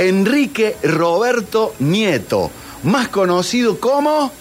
Enrique 0.00 0.76
Roberto 0.82 1.74
Nieto, 1.78 2.50
más 2.84 3.08
conocido 3.08 3.78
como... 3.78 4.32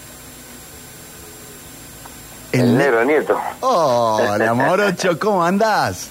El 2.53 2.77
negro 2.77 3.03
nieto. 3.03 3.37
Hola, 3.59 4.53
morocho, 4.53 5.19
¿cómo 5.19 5.43
andás? 5.43 6.07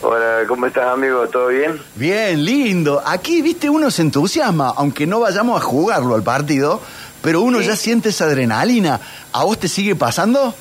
Hola, 0.00 0.46
¿cómo 0.46 0.66
estás, 0.66 0.86
amigo? 0.92 1.26
¿Todo 1.28 1.48
bien? 1.48 1.80
Bien, 1.96 2.44
lindo. 2.44 3.02
Aquí, 3.04 3.42
viste, 3.42 3.68
uno 3.68 3.90
se 3.90 4.02
entusiasma, 4.02 4.72
aunque 4.76 5.06
no 5.08 5.18
vayamos 5.20 5.60
a 5.60 5.64
jugarlo 5.64 6.14
al 6.14 6.22
partido, 6.22 6.80
pero 7.20 7.40
uno 7.42 7.58
Sí. 7.58 7.66
ya 7.66 7.76
siente 7.76 8.10
esa 8.10 8.24
adrenalina. 8.26 9.00
¿A 9.32 9.42
vos 9.44 9.58
te 9.58 9.68
sigue 9.68 9.94
pasando? 9.96 10.54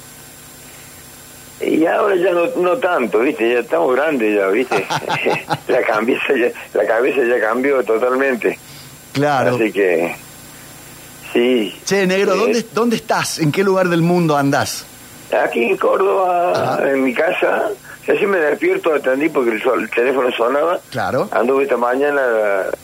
Y 1.63 1.85
ahora 1.85 2.15
ya 2.15 2.31
no, 2.31 2.45
no 2.57 2.77
tanto, 2.77 3.19
¿viste? 3.19 3.51
Ya 3.53 3.59
estamos 3.59 3.95
grandes 3.95 4.35
ya, 4.35 4.47
¿viste? 4.47 4.85
la, 5.67 5.81
cabeza 5.83 6.33
ya, 6.35 6.47
la 6.73 6.85
cabeza 6.87 7.21
ya 7.23 7.39
cambió 7.39 7.83
totalmente. 7.83 8.57
Claro. 9.13 9.55
Así 9.55 9.71
que... 9.71 10.15
Sí. 11.33 11.73
Che, 11.85 12.05
negro. 12.07 12.35
¿dónde, 12.35 12.65
¿dónde 12.73 12.95
estás? 12.97 13.39
¿En 13.39 13.51
qué 13.51 13.63
lugar 13.63 13.87
del 13.87 14.01
mundo 14.01 14.35
andás? 14.35 14.85
Aquí 15.45 15.63
en 15.63 15.77
Córdoba, 15.77 16.51
Ajá. 16.75 16.91
en 16.91 17.03
mi 17.05 17.13
casa, 17.13 17.69
así 18.03 18.25
me 18.25 18.37
despierto, 18.37 18.93
atendí 18.93 19.29
porque 19.29 19.51
el, 19.51 19.63
sol- 19.63 19.83
el 19.83 19.89
teléfono 19.89 20.29
sonaba. 20.33 20.79
Claro. 20.89 21.29
Anduve 21.31 21.63
esta 21.63 21.77
mañana, 21.77 22.21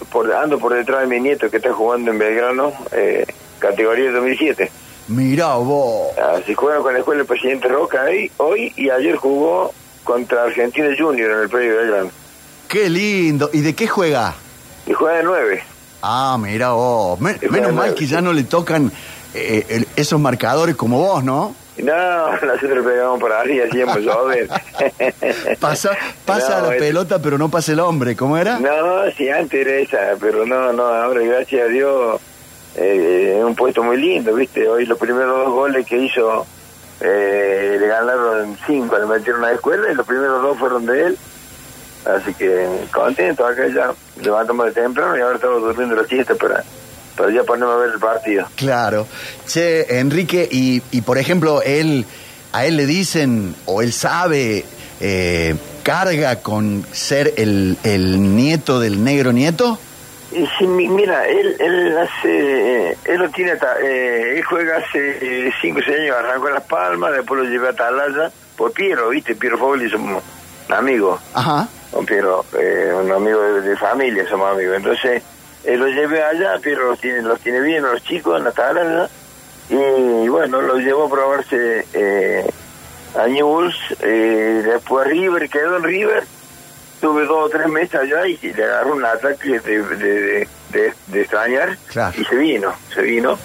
por, 0.10 0.32
ando 0.32 0.58
por 0.58 0.74
detrás 0.74 1.02
de 1.02 1.08
mi 1.08 1.20
nieto 1.20 1.50
que 1.50 1.58
está 1.58 1.74
jugando 1.74 2.10
en 2.12 2.20
Belgrano, 2.20 2.72
eh, 2.94 3.26
categoría 3.60 4.12
2007. 4.14 4.72
Mirá 5.08 5.56
vos. 5.56 6.10
Así 6.18 6.54
juega 6.54 6.80
con 6.80 6.94
la 6.94 7.00
escuela 7.00 7.20
del 7.20 7.28
presidente 7.28 7.68
Roca 7.68 8.04
ahí, 8.04 8.30
hoy 8.38 8.74
y 8.76 8.90
ayer 8.90 9.16
jugó 9.16 9.74
contra 10.04 10.44
Argentina 10.44 10.88
Junior 10.98 11.32
en 11.32 11.40
el 11.40 11.50
predio 11.50 11.72
de 11.72 11.78
Belgrano. 11.78 12.10
Qué 12.68 12.90
lindo. 12.90 13.50
¿Y 13.54 13.62
de 13.62 13.74
qué 13.74 13.88
juega? 13.88 14.36
Y 14.86 14.94
juega 14.94 15.18
de 15.18 15.24
nueve. 15.24 15.64
Ah, 16.02 16.38
mira 16.40 16.72
vos. 16.72 17.20
Menos 17.20 17.74
mal 17.74 17.94
que 17.96 18.06
ya 18.06 18.22
no 18.22 18.34
le 18.34 18.44
tocan 18.44 18.92
eh, 19.34 19.66
el- 19.70 19.88
esos 19.96 20.20
marcadores 20.20 20.76
como 20.76 21.00
vos, 21.00 21.24
¿no? 21.24 21.56
No, 21.78 22.32
nosotros 22.42 22.86
pegamos 22.86 23.20
por 23.20 23.32
arriba, 23.32 23.66
hacíamos 23.70 23.98
llover. 24.00 24.48
Pasa, 25.60 25.92
pasa 26.26 26.60
No, 26.62 26.68
la 26.68 26.76
es- 26.76 26.82
pelota, 26.82 27.22
pero 27.22 27.38
no 27.38 27.50
pasa 27.50 27.72
el 27.72 27.80
hombre. 27.80 28.16
¿Cómo 28.16 28.38
era? 28.38 28.60
No, 28.60 29.10
sí, 29.16 29.30
antes 29.30 29.66
era 29.66 29.76
esa, 29.78 30.18
pero 30.20 30.46
no, 30.46 30.74
no, 30.74 30.84
ahora 30.86 31.22
gracias 31.22 31.62
a 31.64 31.66
Dios 31.70 32.20
eh, 32.78 33.42
un 33.44 33.56
puesto 33.56 33.84
muy 33.84 33.98
lindo, 33.98 34.34
¿viste? 34.36 34.68
Hoy 34.68 34.86
los 34.86 34.98
primeros 34.98 35.46
dos 35.46 35.54
goles 35.54 35.86
que 35.86 35.98
hizo 35.98 36.46
eh, 37.02 37.78
le 37.80 37.88
ganaron 37.88 38.58
cinco, 38.66 38.98
le 38.98 39.06
metieron 39.06 39.44
a 39.44 39.48
la 39.48 39.54
escuela 39.54 39.92
y 39.92 39.96
los 39.96 40.06
primeros 40.06 40.42
dos 40.42 40.58
fueron 40.58 40.86
de 40.86 41.08
él. 41.08 41.18
Así 42.06 42.34
que 42.36 42.68
contento, 42.94 43.46
acá 43.46 43.68
ya 43.68 43.94
levantamos 44.24 44.68
de 44.68 44.72
temprano 44.72 45.18
y 45.18 45.22
ahora 45.22 45.36
estamos 45.36 45.62
durmiendo 45.62 45.96
la 45.96 46.08
siesta 46.08 46.36
para, 46.36 46.64
para 47.18 47.32
ya 47.32 47.44
ponerme 47.44 47.74
a 47.74 47.78
ver 47.78 47.90
el 47.94 48.00
partido. 48.00 48.48
Claro. 48.56 49.08
Che, 49.46 50.00
Enrique, 50.00 50.48
y, 50.50 50.82
y 50.92 51.02
por 51.02 51.18
ejemplo, 51.18 51.62
él, 51.64 52.06
a 52.54 52.66
él 52.66 52.78
le 52.78 52.86
dicen, 52.86 53.56
o 53.66 53.82
él 53.82 53.92
sabe, 53.92 54.64
eh, 55.02 55.56
carga 55.84 56.38
con 56.38 56.86
ser 56.92 57.34
el, 57.38 57.78
el 57.84 58.36
nieto 58.36 58.80
del 58.80 59.04
negro 59.04 59.34
nieto. 59.34 59.80
Y 60.32 60.46
sí, 60.58 60.68
mi- 60.68 60.90
mira, 60.90 61.26
él, 61.26 61.56
él 61.60 61.98
hace, 61.98 62.90
él 63.06 63.18
lo 63.20 63.30
tiene, 63.30 63.52
ata- 63.52 63.80
eh, 63.82 64.34
él 64.38 64.44
juega 64.44 64.78
hace 64.78 65.52
5 65.62 65.80
o 65.80 65.82
6 65.82 66.00
años, 66.02 66.16
arrancó 66.18 66.50
en 66.50 66.54
Las 66.56 66.64
Palmas, 66.64 67.14
después 67.14 67.44
lo 67.44 67.50
llevé 67.50 67.68
a 67.68 67.72
Atalaya, 67.72 68.30
por 68.58 68.72
Piero, 68.74 69.10
¿viste? 69.10 69.36
Piero 69.36 69.58
Fogli 69.58 69.90
somos 69.90 70.22
amigos, 70.70 71.22
Ajá. 71.34 71.68
con 71.92 72.06
Piero, 72.06 72.44
eh, 72.60 72.92
un 72.94 73.10
amigo 73.12 73.40
de, 73.42 73.62
de 73.62 73.78
familia, 73.78 74.28
somos 74.28 74.52
amigos. 74.52 74.76
Entonces, 74.76 75.24
él 75.64 75.80
lo 75.80 75.88
llevé 75.88 76.22
allá, 76.24 76.60
Piero 76.62 76.90
los 76.90 77.00
tiene, 77.00 77.22
los 77.22 77.40
tiene 77.40 77.62
bien 77.62 77.84
los 77.84 78.04
chicos 78.04 78.40
en 78.42 78.48
Atalaya, 78.48 79.08
y 79.70 80.28
bueno, 80.28 80.62
lo 80.62 80.76
llevó 80.78 81.06
a 81.06 81.10
probarse 81.10 81.86
eh, 81.94 82.46
a 83.18 83.28
Newell's, 83.28 83.76
eh, 84.02 84.62
después 84.66 85.06
a 85.06 85.10
River, 85.10 85.50
quedó 85.50 85.78
en 85.78 85.84
River, 85.84 86.24
tuve 87.00 87.26
dos 87.26 87.46
o 87.46 87.50
tres 87.50 87.68
meses 87.68 87.96
allá 87.96 88.28
y 88.28 88.38
le 88.54 88.64
agarró 88.64 88.94
un 88.96 89.06
ataque 89.06 89.60
de, 89.60 89.82
de, 89.84 90.48
de, 91.08 91.22
extrañar 91.22 91.78
Claro. 91.92 92.16
y 92.20 92.26
se 92.26 92.36
vino, 92.36 92.74
se 92.94 93.02
vino. 93.02 93.38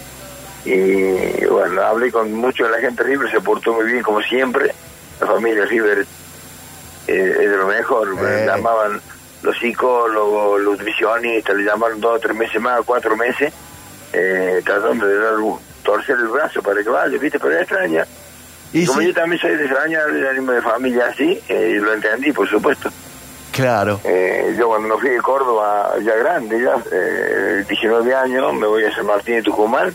Y 0.64 1.44
bueno, 1.46 1.82
hablé 1.82 2.12
con 2.12 2.32
mucho 2.32 2.64
de 2.64 2.70
la 2.70 2.78
gente 2.78 3.02
de 3.02 3.10
River, 3.10 3.30
se 3.30 3.41
portó 3.41 3.72
muy 3.74 3.86
bien 3.86 4.02
como 4.02 4.20
siempre. 4.22 4.72
La 5.20 5.26
familia 5.26 5.64
River 5.64 6.06
eh, 7.08 7.36
es 7.41 7.50
de 7.50 7.56
lo 7.56 7.66
mejor, 7.66 8.08
Eh. 8.20 8.44
llamaban 8.46 9.00
los 9.42 9.58
psicólogos, 9.58 10.60
los 10.60 10.78
nutricionistas, 10.78 11.56
le 11.56 11.64
llamaron 11.64 12.00
dos 12.00 12.16
o 12.16 12.20
tres 12.20 12.36
meses 12.36 12.60
más, 12.60 12.80
cuatro 12.84 13.16
meses, 13.16 13.52
eh, 14.12 14.62
tratando 14.64 15.06
de 15.06 15.18
dar 15.18 15.34
un- 15.38 15.58
torcer 15.82 16.16
el 16.16 16.28
brazo 16.28 16.62
para 16.62 16.80
que 16.82 16.88
vaya, 16.88 17.18
¿viste? 17.18 17.41
Pero 17.41 17.54
es 17.56 17.62
extraña. 17.62 18.06
Y 18.72 18.86
como 18.86 19.00
sí, 19.00 19.08
yo 19.08 19.14
también 19.14 19.41
soy 19.42 19.56
de 19.56 19.64
extrañar 19.64 20.08
el 20.10 20.26
ánimo 20.28 20.52
de 20.52 20.62
familia 20.62 21.06
así, 21.06 21.41
eh, 21.48 21.78
lo 21.82 21.92
entendí, 21.92 22.30
por 22.32 22.48
supuesto. 22.48 22.88
Claro. 23.52 24.00
Eh, 24.04 24.54
yo 24.58 24.68
cuando 24.68 24.88
me 24.94 25.00
fui 25.00 25.10
de 25.10 25.20
Córdoba, 25.20 25.92
ya 26.02 26.14
grande, 26.16 26.60
ya, 26.60 26.74
eh, 26.90 27.64
19 27.68 28.14
años, 28.14 28.52
me 28.54 28.66
voy 28.66 28.84
a 28.84 28.94
San 28.94 29.06
Martín 29.06 29.36
de 29.36 29.42
Tucumán, 29.42 29.94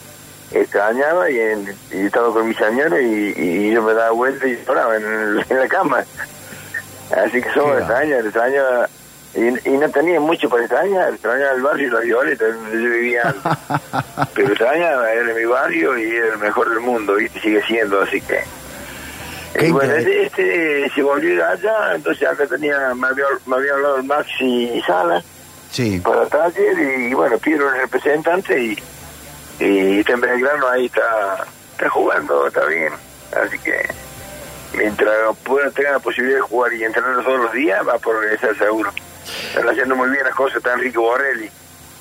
extrañaba 0.52 1.30
y, 1.30 1.40
en- 1.40 1.76
y 1.92 2.06
estaba 2.06 2.32
con 2.34 2.48
mis 2.48 2.58
señores 2.58 3.04
y, 3.04 3.34
y 3.38 3.72
yo 3.72 3.82
me 3.82 3.94
daba 3.94 4.12
vuelta 4.12 4.48
y 4.48 4.58
lloraba 4.66 4.96
en, 4.96 5.36
la 5.50 5.68
cama. 5.68 6.04
Así 7.26 7.42
que 7.42 7.52
somos 7.54 7.78
extrañas, 7.80 8.24
extrañaba, 8.26 8.88
y, 9.34 9.70
y 9.70 9.78
no 9.78 9.90
tenía 9.90 10.20
mucho 10.20 10.50
para 10.50 10.64
extrañar, 10.64 11.14
extrañaba 11.14 11.52
el 11.54 11.62
barrio 11.62 11.88
y 11.88 11.92
la 11.92 12.00
Violeta, 12.02 12.46
donde 12.46 12.72
yo 12.84 12.90
vivía. 12.90 13.36
Pero 14.34 14.48
extrañaba, 14.50 15.12
era 15.12 15.34
mi 15.34 15.46
barrio 15.46 15.98
y 15.98 16.16
era 16.16 16.34
el 16.34 16.40
mejor 16.40 16.70
del 16.70 16.80
mundo, 16.80 17.20
y 17.20 17.28
sigue 17.30 17.62
siendo, 17.64 18.02
así 18.02 18.20
que... 18.22 18.42
Y 19.60 19.72
bueno, 19.72 19.94
este, 19.94 20.24
este 20.26 20.90
se 20.94 21.02
volvió 21.02 21.46
allá, 21.48 21.96
entonces 21.96 22.28
acá 22.28 22.46
tenía, 22.48 22.94
me 22.96 23.08
había, 23.08 23.26
me 23.46 23.56
había 23.56 23.74
hablado 23.74 23.98
el 23.98 24.04
Maxi 24.04 24.82
Sala 24.86 25.24
Sí. 25.72 26.00
para 26.00 26.26
taller 26.28 26.78
y 26.80 27.14
bueno, 27.14 27.38
Piero 27.40 27.68
el 27.74 27.82
representante 27.82 28.60
y, 28.62 28.78
y 29.60 30.00
está 30.00 30.14
en 30.14 30.22
Belgrano 30.22 30.68
ahí 30.70 30.86
está, 30.86 31.46
está 31.72 31.90
jugando, 31.90 32.48
está 32.48 32.66
bien. 32.66 32.94
Así 33.36 33.58
que 33.60 33.86
mientras 34.78 35.36
pueda 35.44 35.70
tener 35.72 35.92
la 35.94 36.00
posibilidad 36.00 36.38
de 36.38 36.42
jugar 36.42 36.74
y 36.74 36.84
entrenar 36.84 37.24
todos 37.24 37.40
los 37.40 37.52
días, 37.54 37.86
va 37.88 37.94
a 37.96 38.00
progresar 38.00 38.56
seguro. 38.58 38.92
Están 39.50 39.70
haciendo 39.70 39.96
muy 39.96 40.10
bien 40.10 40.24
las 40.24 40.36
cosas, 40.36 40.58
está 40.58 40.74
Enrique 40.74 40.98
Borrelli. 40.98 41.50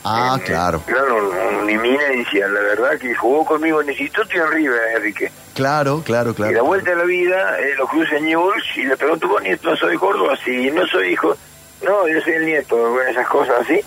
Ah, 0.05 0.37
En- 0.39 0.45
claro. 0.45 0.83
Claro, 0.87 1.17
un- 1.17 1.57
una 1.63 1.73
eminencia, 1.73 2.47
la 2.49 2.61
verdad 2.61 2.99
que 2.99 3.15
jugó 3.15 3.45
conmigo 3.45 3.81
en 3.81 3.89
el 3.89 4.01
instituto 4.01 4.29
y 4.35 4.39
en 4.41 4.51
River, 4.53 4.81
Enrique. 4.97 5.33
Claro, 5.57 6.03
claro, 6.05 6.35
claro. 6.35 6.53
Y 6.53 6.55
la 6.55 6.63
vuelta 6.63 6.91
de 6.91 6.97
la 6.97 7.05
vida, 7.05 7.59
eh, 7.59 7.75
lo 7.79 7.89
cruza 7.89 8.17
en 8.19 8.27
Newell's 8.27 8.77
y 8.77 8.85
le 8.85 8.97
pregunto, 8.97 9.27
vos 9.27 9.43
nieto, 9.43 9.71
no 9.71 9.77
soy 9.77 9.97
Córdoba, 9.97 10.35
sí, 10.45 10.71
no 10.71 10.87
soy 10.87 11.09
hijo, 11.15 11.35
no, 11.83 12.07
yo 12.07 12.21
soy 12.21 12.35
el 12.35 12.45
nieto, 12.47 12.77
bueno, 12.77 13.11
esas 13.11 13.27
cosas 13.27 13.63
así. 13.63 13.81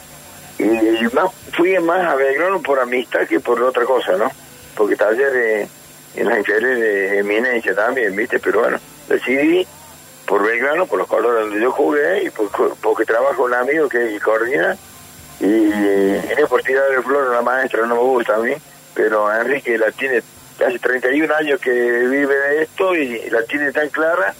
Y, 0.57 0.63
más, 1.13 1.31
fui 1.55 1.77
más 1.79 2.03
a 2.05 2.15
Belgrano 2.15 2.59
por 2.61 2.79
amistad 2.79 3.21
que 3.27 3.39
por 3.39 3.61
otra 3.61 3.85
cosa, 3.85 4.17
¿no? 4.17 4.29
Porque 4.75 4.95
taller 4.95 5.31
eh, 5.35 5.67
en 6.15 6.27
las 6.27 6.39
inferiores 6.39 6.79
de 6.79 7.19
eminencia 7.19 7.73
también, 7.75 8.15
¿viste? 8.15 8.39
Pero 8.39 8.61
bueno, 8.61 8.77
decidí 9.07 9.65
por 10.25 10.43
Belgrano, 10.43 10.85
por 10.87 10.97
los 10.99 11.07
colores 11.07 11.41
donde 11.45 11.61
yo 11.61 11.71
jugué 11.71 12.23
y 12.23 12.29
por- 12.31 12.75
porque 12.81 13.05
trabajo 13.05 13.43
un 13.43 13.53
amigo 13.53 13.87
que 13.87 14.15
es 14.15 14.21
coordina 14.23 14.75
y, 15.39 15.45
y 15.45 15.69
no 15.69 16.43
es 16.43 16.49
por 16.49 16.61
tirar 16.63 16.91
el 16.91 17.03
flor 17.03 17.27
a 17.31 17.35
la 17.35 17.41
maestra, 17.41 17.85
no 17.85 17.95
me 17.95 18.01
gusta 18.01 18.35
a 18.35 18.39
mí, 18.39 18.53
pero 18.93 19.31
Enrique 19.33 19.77
la 19.77 19.91
tiene 19.91 20.21
hace 20.65 20.79
31 20.79 21.33
años 21.35 21.59
que 21.59 21.71
vive 21.71 22.35
de 22.35 22.63
esto 22.63 22.95
y 22.95 23.29
la 23.29 23.43
tiene 23.43 23.71
tan 23.71 23.89
clara, 23.89 24.33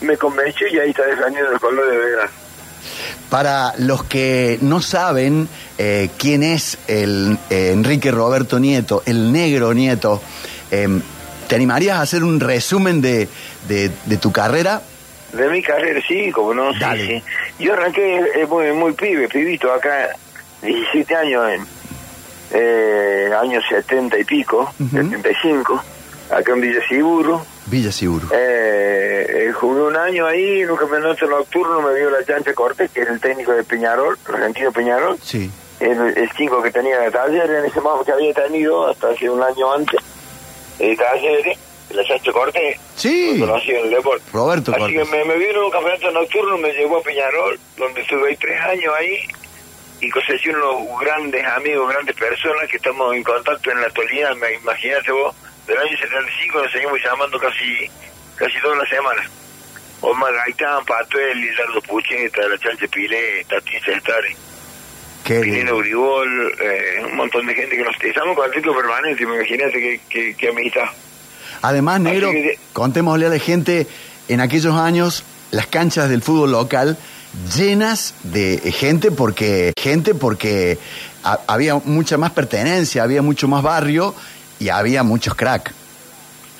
me 0.00 0.16
convenció 0.16 0.66
y 0.68 0.78
ahí 0.78 0.90
está 0.90 1.04
defendiendo 1.06 1.52
el 1.52 1.60
color 1.60 1.90
de 1.90 1.96
Belgrano. 1.98 2.30
Para 3.30 3.72
los 3.78 4.04
que 4.04 4.58
no 4.60 4.80
saben 4.80 5.48
eh, 5.78 6.10
quién 6.18 6.42
es 6.42 6.78
el 6.86 7.38
eh, 7.50 7.70
Enrique 7.72 8.10
Roberto 8.10 8.58
Nieto, 8.60 9.02
el 9.06 9.32
negro 9.32 9.72
Nieto, 9.74 10.22
eh, 10.70 10.86
¿te 11.48 11.54
animarías 11.56 11.98
a 11.98 12.02
hacer 12.02 12.22
un 12.22 12.38
resumen 12.40 13.00
de, 13.00 13.28
de- 13.68 13.90
de 14.04 14.16
tu 14.18 14.30
carrera? 14.30 14.80
De 15.32 15.48
mi 15.48 15.60
carrera, 15.62 16.00
sí, 16.06 16.30
como 16.30 16.54
no, 16.54 16.72
sí, 16.72 16.78
Dale. 16.78 17.06
sí. 17.58 17.64
Yo 17.64 17.72
arranqué 17.72 18.18
eh, 18.36 18.46
muy, 18.48 18.70
muy 18.72 18.92
pibe, 18.92 19.28
pibito, 19.28 19.72
acá, 19.72 20.10
17 20.62 21.14
años, 21.16 21.44
en 21.50 21.66
eh, 22.52 23.30
años 23.38 23.64
70 23.68 24.18
y 24.18 24.24
pico, 24.24 24.72
Ujú. 24.80 24.96
75, 24.96 25.82
acá 26.30 26.52
en 26.52 26.60
Villa 26.60 26.80
Siguro. 26.88 27.44
Villa 27.66 27.90
Seguro. 27.92 28.28
Eh, 28.32 29.26
eh, 29.48 29.52
jugué 29.52 29.82
un 29.82 29.96
año 29.96 30.26
ahí, 30.26 30.60
en 30.62 30.70
un 30.70 30.76
campeonato 30.76 31.26
nocturno, 31.26 31.82
me 31.82 31.94
dio 31.94 32.10
la 32.10 32.24
chancha 32.24 32.52
Cortés, 32.54 32.90
que 32.92 33.00
era 33.02 33.12
el 33.12 33.20
técnico 33.20 33.52
de 33.52 33.64
Peñarol, 33.64 34.16
argentino 34.32 34.70
Peñarol, 34.72 35.18
Sí. 35.22 35.50
el, 35.80 36.16
el 36.16 36.30
chico 36.32 36.62
que 36.62 36.70
tenía 36.70 36.98
de 37.00 37.10
taller 37.10 37.50
en 37.50 37.64
ese 37.66 37.80
momento 37.80 38.04
que 38.04 38.12
había 38.12 38.32
tenido 38.32 38.88
hasta 38.88 39.08
hace 39.08 39.28
un 39.28 39.42
año 39.42 39.72
antes, 39.72 40.00
el 40.78 40.96
taller, 40.96 41.56
la 41.90 42.04
chancha 42.04 42.32
Cortés, 42.32 42.78
Sí. 42.94 43.36
lo 43.38 43.46
conocí 43.48 43.70
en 43.72 43.84
el 43.86 43.90
deporte. 43.90 44.22
Roberto 44.32 44.70
Así 44.70 44.80
Cortés. 44.80 45.08
que 45.08 45.16
me, 45.16 45.24
me 45.24 45.36
vino 45.36 45.64
un 45.66 45.70
campeonato 45.72 46.10
nocturno, 46.12 46.56
me 46.58 46.72
llevó 46.72 46.98
a 46.98 47.02
Peñarol, 47.02 47.58
donde 47.76 48.00
estuve 48.02 48.28
ahí 48.30 48.36
tres 48.36 48.60
años 48.62 48.94
ahí, 48.96 49.18
y 50.00 50.10
cosechar 50.10 50.54
unos 50.56 51.00
grandes 51.00 51.44
amigos, 51.46 51.88
grandes 51.90 52.14
personas 52.16 52.68
que 52.70 52.76
estamos 52.76 53.14
en 53.14 53.22
contacto 53.22 53.70
en 53.70 53.80
la 53.80 53.86
actualidad. 53.86 54.34
Me- 54.36 54.54
Imagínate 54.54 55.10
vos, 55.12 55.34
del 55.66 55.78
año 55.78 55.96
75 55.98 56.62
nos 56.62 56.72
seguimos 56.72 56.98
llamando 57.02 57.38
casi 57.38 57.88
casi 58.36 58.60
todas 58.60 58.78
las 58.78 58.88
semanas. 58.88 59.26
Omar 60.02 60.32
Gaitán, 60.34 60.84
Patuel, 60.84 61.40
Lizardo 61.40 61.80
Pucheta, 61.82 62.46
La 62.48 62.58
Chanche 62.58 62.86
Pilé, 62.88 63.44
Tatín 63.48 63.80
Cestari, 63.82 64.36
lindo. 65.50 65.76
Uribol, 65.76 66.52
eh, 66.60 67.02
un 67.04 67.16
montón 67.16 67.46
de 67.46 67.54
gente 67.54 67.76
que 67.76 67.82
nos 67.82 67.96
estamos 68.00 68.28
en 68.30 68.34
contacto 68.34 68.74
permanente, 68.76 69.22
imagínate 69.22 69.72
qué, 69.72 70.00
qué, 70.08 70.34
qué 70.36 70.48
amistad. 70.50 70.84
Además, 71.62 72.00
negro, 72.00 72.30
que- 72.30 72.58
contémosle 72.74 73.26
a 73.26 73.28
la 73.30 73.38
gente, 73.38 73.86
en 74.28 74.40
aquellos 74.42 74.74
años, 74.76 75.24
las 75.50 75.66
canchas 75.66 76.08
del 76.10 76.22
fútbol 76.22 76.52
local 76.52 76.98
llenas 77.56 78.14
de 78.22 78.58
gente 78.72 79.10
porque 79.10 79.72
gente 79.78 80.14
porque 80.14 80.78
ha- 81.24 81.40
había 81.46 81.74
mucha 81.76 82.16
más 82.18 82.32
pertenencia, 82.32 83.02
había 83.02 83.22
mucho 83.22 83.48
más 83.48 83.62
barrio 83.62 84.14
y 84.58 84.68
había 84.68 85.02
muchos 85.02 85.34
crack. 85.34 85.72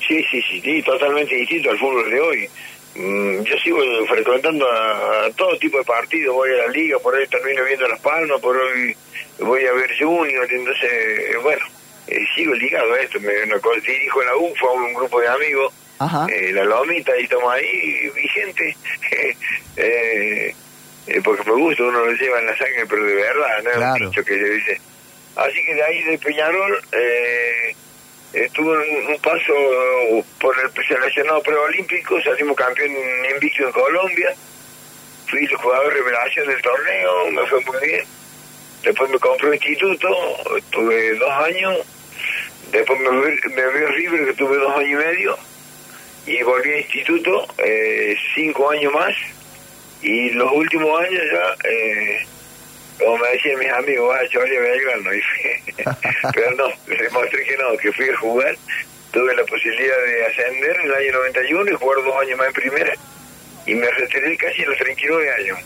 Sí, 0.07 0.23
sí, 0.31 0.41
sí, 0.49 0.61
sí, 0.61 0.81
totalmente 0.83 1.35
distinto 1.35 1.69
al 1.69 1.77
fútbol 1.79 2.09
de 2.09 2.19
hoy. 2.19 2.49
Mm, 2.95 3.43
yo 3.43 3.57
sigo 3.63 3.77
frecuentando 4.07 4.65
a, 4.71 5.25
a 5.25 5.31
todo 5.31 5.57
tipo 5.59 5.77
de 5.77 5.83
partidos, 5.83 6.33
voy 6.33 6.49
a 6.51 6.65
la 6.65 6.67
liga, 6.69 6.97
por 6.99 7.15
ahí 7.15 7.27
termino 7.27 7.63
viendo 7.65 7.87
Las 7.87 7.99
Palmas, 7.99 8.39
por 8.41 8.55
hoy 8.57 8.95
voy 9.39 9.65
a 9.65 9.73
ver 9.73 9.91
Junior, 9.99 10.47
entonces, 10.51 10.89
eh, 10.91 11.35
bueno, 11.43 11.63
eh, 12.07 12.25
sigo 12.35 12.53
ligado 12.55 12.93
a 12.93 12.99
esto, 12.99 13.19
me, 13.19 13.27
me 13.45 13.81
dirijo 13.85 14.23
la 14.23 14.35
UFA, 14.37 14.71
un 14.71 14.93
grupo 14.95 15.19
de 15.19 15.27
amigos, 15.27 15.73
Ajá. 15.99 16.25
eh, 16.33 16.51
la 16.53 16.63
Lomita, 16.63 17.11
y 17.19 17.23
estamos 17.23 17.53
ahí 17.53 18.09
vigente, 18.15 18.75
eh, 19.75 20.55
eh, 21.07 21.21
porque 21.23 21.43
me 21.49 21.55
gusta, 21.57 21.83
uno 21.83 22.05
lo 22.05 22.11
lleva 22.13 22.39
en 22.39 22.45
la 22.47 22.57
sangre, 22.57 22.85
pero 22.89 23.03
de 23.03 23.15
verdad, 23.15 23.63
no 23.63 23.71
Claro. 23.71 24.03
un 24.05 24.09
dicho 24.11 24.23
que 24.25 24.37
se 24.37 24.49
dice. 24.49 24.81
Así 25.35 25.63
que 25.63 25.73
de 25.75 25.83
ahí 25.83 26.03
de 26.03 26.17
Peñarol, 26.17 26.81
eh, 26.91 27.75
estuve 28.33 28.77
un, 28.77 29.07
un 29.13 29.19
paso 29.21 29.53
por 30.39 30.55
el 30.59 30.85
seleccionado 30.85 31.41
preolímpico, 31.43 32.21
salimos 32.21 32.55
campeón 32.57 32.91
invicto 33.33 33.65
en 33.65 33.71
Colombia, 33.71 34.33
fui 35.27 35.39
el 35.45 35.55
jugador 35.55 35.93
revelación 35.93 36.47
del 36.47 36.61
torneo, 36.61 37.31
me 37.31 37.45
fue 37.47 37.59
muy 37.65 37.87
bien. 37.87 38.05
Después 38.83 39.09
me 39.09 39.19
compré 39.19 39.47
un 39.49 39.53
instituto, 39.55 40.07
tuve 40.71 41.15
dos 41.15 41.29
años, 41.31 41.77
después 42.71 42.99
me, 42.99 43.07
fui- 43.09 43.51
me 43.53 43.67
vi 43.73 43.83
a 43.85 43.87
River 43.89 44.25
que 44.27 44.33
tuve 44.33 44.57
dos 44.57 44.75
años 44.77 44.89
y 44.91 44.95
medio, 45.05 45.37
y 46.25 46.43
volví 46.43 46.71
a 46.73 46.77
instituto, 46.79 47.47
eh, 47.59 48.15
cinco 48.35 48.69
años 48.69 48.93
más, 48.93 49.13
y 50.01 50.29
los 50.31 50.51
últimos 50.51 51.01
años 51.01 51.23
ya, 51.31 51.69
eh, 51.69 52.19
como 52.99 53.17
me 53.17 53.29
decían 53.29 53.59
mis 53.59 53.71
amigos, 53.71 54.09
va 54.15 54.19
a 54.19 54.27
Chole 54.29 54.59
Belgrano, 54.59 55.09
pero 56.33 56.51
no, 56.51 56.67
les 56.87 56.99
demostré 57.01 57.43
que 57.43 57.57
no, 57.57 57.77
que 57.77 57.91
fui 57.93 58.09
a 58.09 58.17
jugar, 58.17 58.55
tuve 59.11 59.35
la 59.35 59.43
posibilidad 59.45 59.95
de 60.05 60.25
ascender 60.25 60.75
en 60.81 60.85
el 60.87 60.93
año 60.95 61.11
91 61.13 61.71
y 61.71 61.75
jugar 61.75 62.03
dos 62.03 62.21
años 62.21 62.37
más 62.37 62.47
en 62.47 62.53
primera, 62.53 62.93
y 63.65 63.75
me 63.75 63.89
retiré 63.91 64.37
casi 64.37 64.63
a 64.63 64.67
los 64.67 64.77
39 64.77 65.31
años. 65.39 65.59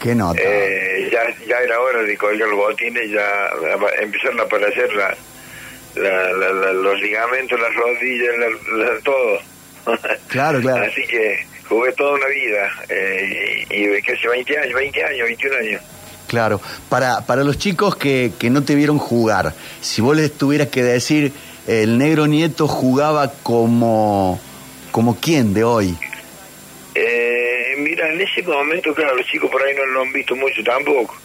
Qué 0.00 0.14
nota. 0.14 0.40
Eh, 0.42 1.08
ya, 1.12 1.22
ya 1.46 1.58
era 1.60 1.80
hora 1.80 2.02
de 2.02 2.16
colgar 2.16 2.48
los 2.48 2.58
botines, 2.58 3.10
ya 3.10 3.50
empezaron 4.00 4.40
a 4.40 4.42
aparecer 4.44 4.92
la, 4.94 5.14
la, 5.94 6.72
los 6.72 7.00
ligamentos, 7.00 7.60
las 7.60 7.74
rodillas, 7.74 8.34
la- 8.38 8.84
la- 8.84 9.00
todo. 9.00 9.40
Claro, 10.28 10.60
claro. 10.60 10.84
Así 10.90 11.06
que 11.06 11.46
jugué 11.72 11.92
toda 11.92 12.14
una 12.14 12.26
vida, 12.26 12.70
eh, 12.88 13.66
y, 13.70 13.84
y 13.84 14.02
casi 14.02 14.26
20 14.26 14.58
años, 14.58 14.74
20 14.74 15.04
años, 15.04 15.26
21 15.26 15.56
años. 15.56 15.82
Claro, 16.28 16.60
para, 16.88 17.26
para 17.26 17.44
los 17.44 17.58
chicos 17.58 17.96
que, 17.96 18.32
que 18.38 18.48
no 18.48 18.62
te 18.62 18.74
vieron 18.74 18.98
jugar, 18.98 19.52
si 19.80 20.00
vos 20.00 20.16
les 20.16 20.32
tuvieras 20.32 20.68
que 20.68 20.82
decir, 20.82 21.32
el 21.66 21.98
negro 21.98 22.26
nieto 22.26 22.66
jugaba 22.66 23.32
como, 23.42 24.40
como 24.90 25.18
quién 25.20 25.52
de 25.54 25.64
hoy. 25.64 25.96
Eh, 26.94 27.74
mira, 27.78 28.12
en 28.12 28.20
ese 28.20 28.42
momento, 28.42 28.94
claro, 28.94 29.16
los 29.16 29.26
chicos 29.26 29.50
por 29.50 29.62
ahí 29.62 29.74
no 29.74 29.84
lo 29.86 30.02
han 30.02 30.12
visto 30.12 30.34
mucho 30.36 30.62
tampoco. 30.64 31.16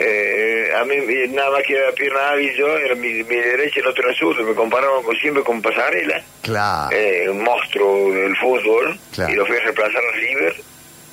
Eh, 0.00 0.70
a 0.76 0.84
mí 0.84 0.94
nada 1.30 1.50
más 1.50 1.62
que 1.64 1.74
era 1.74 1.90
pierna 1.92 2.30
hábil 2.30 2.54
yo, 2.54 2.68
era 2.78 2.94
mi, 2.94 3.08
mi 3.24 3.36
derecha 3.36 3.74
y 3.76 3.80
el 3.80 3.88
otro 3.88 4.08
era 4.08 4.16
me 4.44 4.54
comparaban 4.54 5.02
con, 5.02 5.16
siempre 5.16 5.42
con 5.42 5.60
Pasarela. 5.60 6.22
Claro. 6.42 6.94
eh, 6.96 7.28
un 7.28 7.42
monstruo 7.42 8.12
del 8.12 8.36
fútbol 8.36 8.96
Claro. 9.12 9.32
y 9.32 9.36
lo 9.36 9.44
fui 9.46 9.56
a 9.56 9.60
reemplazar 9.60 10.02
a 10.04 10.16
River 10.16 10.54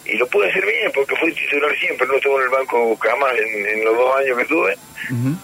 y 0.06 0.18
lo 0.18 0.28
pude 0.28 0.50
hacer 0.52 0.64
bien 0.66 0.92
porque 0.94 1.16
fui 1.16 1.34
titular 1.34 1.76
siempre, 1.80 2.06
no 2.08 2.16
estuve 2.16 2.36
en 2.36 2.42
el 2.44 2.50
banco 2.50 2.96
jamás 2.98 3.34
en, 3.40 3.66
en 3.68 3.86
los 3.86 3.98
dos 3.98 4.16
años 4.18 4.38
que 4.38 4.46
tuve, 4.46 4.76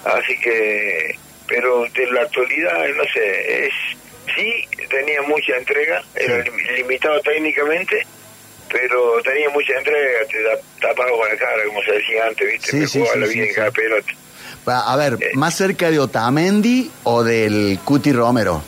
así 0.06 0.38
que, 0.40 1.16
pero 1.48 1.84
de 1.94 2.12
la 2.12 2.22
actualidad, 2.22 2.88
no 2.96 3.04
sé, 3.12 3.66
es 3.66 3.74
sí 4.36 4.66
tenía 4.88 5.22
mucha 5.24 5.58
entrega, 5.58 6.04
era 6.16 6.44
Sí. 6.44 6.52
limitado 6.78 7.20
técnicamente, 7.22 8.06
pero 8.72 9.22
tenía 9.24 9.50
mucha 9.50 9.78
entrega, 9.78 10.20
te 10.30 10.38
tapaba 10.80 11.10
con 11.12 11.28
la 11.30 11.36
cara, 11.38 11.64
como 11.68 11.82
se 11.84 11.92
decía 11.94 12.26
antes, 12.28 12.52
¿viste? 12.52 12.72
Sí, 12.72 12.78
Me 12.78 12.88
sí, 12.88 13.00
jugaba 13.00 13.14
sí, 13.16 13.20
la 13.22 13.28
vida 13.28 13.44
en 13.46 13.54
cada 13.54 13.72
pelota. 13.72 14.12
A 14.68 14.96
ver, 14.96 15.18
¿más 15.34 15.56
cerca 15.58 15.90
de 15.90 16.00
Otamendi 16.00 16.92
o 17.04 17.24
del 17.24 17.80
Cuti 17.84 18.12
Romero? 18.14 18.64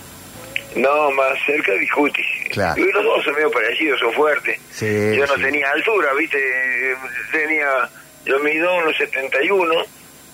No, 0.75 1.11
más 1.11 1.37
cerca 1.45 1.71
de 1.73 1.87
Cuti. 1.87 2.23
Claro. 2.49 2.81
Y 2.81 2.91
los 2.91 3.03
dos 3.03 3.23
son 3.23 3.35
medio 3.35 3.51
parecidos, 3.51 3.99
son 3.99 4.11
fuertes. 4.13 4.59
Sí, 4.71 5.15
yo 5.15 5.25
no 5.27 5.35
tenía 5.35 5.69
altura, 5.71 6.13
¿viste? 6.17 6.37
Eh, 6.39 6.95
Tenía, 7.31 7.89
yo 8.25 8.39
mido 8.39 8.73
unos 8.77 8.97
71, 8.97 9.71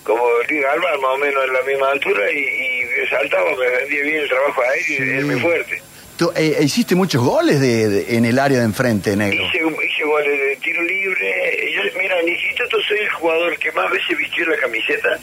como 0.02 0.22
Luis 0.48 0.64
Alvar, 0.64 0.98
más 0.98 1.10
o 1.10 1.18
menos 1.18 1.44
en 1.44 1.52
la 1.52 1.60
misma 1.62 1.90
altura, 1.90 2.30
y, 2.32 2.38
y 2.38 3.06
saltaba, 3.10 3.50
me 3.54 3.68
vendía 3.68 4.02
bien 4.02 4.16
el 4.22 4.28
trabajo 4.30 4.62
aéreo 4.62 4.84
Sí. 4.86 4.96
y 4.98 5.18
es 5.18 5.24
muy 5.26 5.40
fuerte. 5.40 5.82
Tú, 6.20 6.30
eh, 6.36 6.58
hiciste 6.60 6.94
muchos 6.94 7.24
goles 7.24 7.58
de, 7.62 7.88
de- 7.88 8.16
en 8.18 8.26
el 8.26 8.38
área 8.38 8.58
de 8.58 8.64
enfrente, 8.66 9.16
negro. 9.16 9.42
Hice, 9.42 9.56
hice 9.58 10.04
goles 10.04 10.38
de 10.38 10.56
tiro 10.56 10.82
libre. 10.82 11.72
Yo, 11.72 11.80
mira, 11.98 12.20
en 12.20 12.28
instituto 12.28 12.76
soy 12.86 12.98
el 12.98 13.08
jugador 13.08 13.56
que 13.58 13.72
más 13.72 13.90
veces 13.90 14.18
vistió 14.18 14.44
la 14.44 14.58
camiseta 14.58 15.18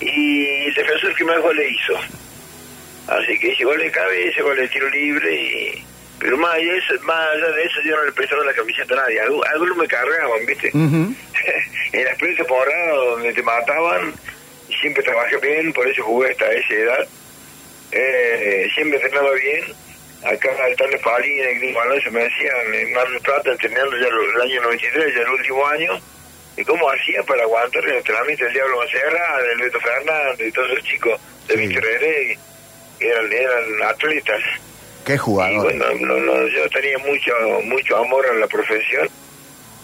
y 0.00 0.46
el 0.66 0.74
defensor 0.74 1.12
que 1.16 1.24
más 1.24 1.40
goles 1.40 1.66
hizo. 1.72 1.98
Así 3.08 3.36
que 3.36 3.48
hice 3.48 3.64
goles 3.64 3.86
de 3.86 3.90
cabeza, 3.90 4.42
goles 4.42 4.60
de 4.60 4.68
tiro 4.68 4.88
libre 4.90 5.34
y... 5.34 5.84
Pero 6.20 6.36
más 6.38 6.54
allá, 6.54 6.70
de 6.72 6.78
eso, 6.78 6.94
más 7.02 7.28
allá 7.34 7.48
de 7.56 7.62
eso 7.64 7.80
yo 7.84 7.96
no 7.96 8.04
le 8.04 8.12
prestaba 8.12 8.44
la 8.44 8.52
camiseta 8.54 8.94
a 8.94 8.98
nadie. 8.98 9.20
Algu- 9.24 9.44
Algunos 9.52 9.76
me 9.76 9.88
cargaban, 9.88 10.46
¿viste? 10.46 10.68
Ujú. 10.72 11.14
en 11.94 12.04
las 12.04 12.14
primeras 12.16 12.36
temporadas 12.46 12.94
donde 12.96 13.32
te 13.32 13.42
mataban, 13.42 14.14
siempre 14.80 15.02
trabajé 15.02 15.36
bien, 15.38 15.72
por 15.72 15.88
eso 15.88 16.04
jugué 16.04 16.30
hasta 16.30 16.48
esa 16.52 16.74
edad. 16.74 17.08
Eh, 17.90 18.68
siempre 18.72 19.00
entrenaba 19.00 19.32
bien. 19.32 19.64
Acá 20.24 20.50
el 20.68 20.76
tal 20.76 20.98
Palina 21.00 21.50
y 21.50 21.54
Gris 21.58 21.76
Alonso 21.76 22.10
me 22.12 22.22
decían 22.24 22.74
en 22.74 22.92
Mar 22.92 23.08
del 23.10 23.20
Plata, 23.20 23.50
entrenando 23.50 23.96
ya 23.98 24.06
el 24.06 24.40
año 24.42 24.62
93, 24.62 25.14
ya 25.14 25.20
el 25.22 25.28
último 25.30 25.66
año. 25.66 26.00
¿Y 26.56 26.64
cómo 26.64 26.88
hacía 26.90 27.22
para 27.22 27.42
aguantar 27.42 27.82
el 27.84 27.96
entrenamiento 27.96 28.44
del 28.44 28.52
Diablo 28.52 28.76
Monserrat, 28.76 29.40
del 29.42 29.58
Beto 29.58 29.80
Fernández 29.80 30.46
y 30.48 30.52
todos 30.52 30.70
esos 30.72 30.84
chicos 30.84 31.20
de 31.48 31.54
Sí. 31.56 31.74
Heredia? 31.74 32.38
Eran, 33.00 33.32
eran 33.32 33.82
atletas. 33.84 34.40
Qué 35.04 35.14
Y 35.14 35.16
jugador. 35.16 35.62
bueno, 35.64 35.86
no, 36.00 36.16
no, 36.18 36.46
yo 36.48 36.68
tenía 36.68 36.98
mucho 36.98 37.32
mucho 37.64 37.96
amor 37.96 38.24
a 38.26 38.34
la 38.34 38.46
profesión 38.46 39.08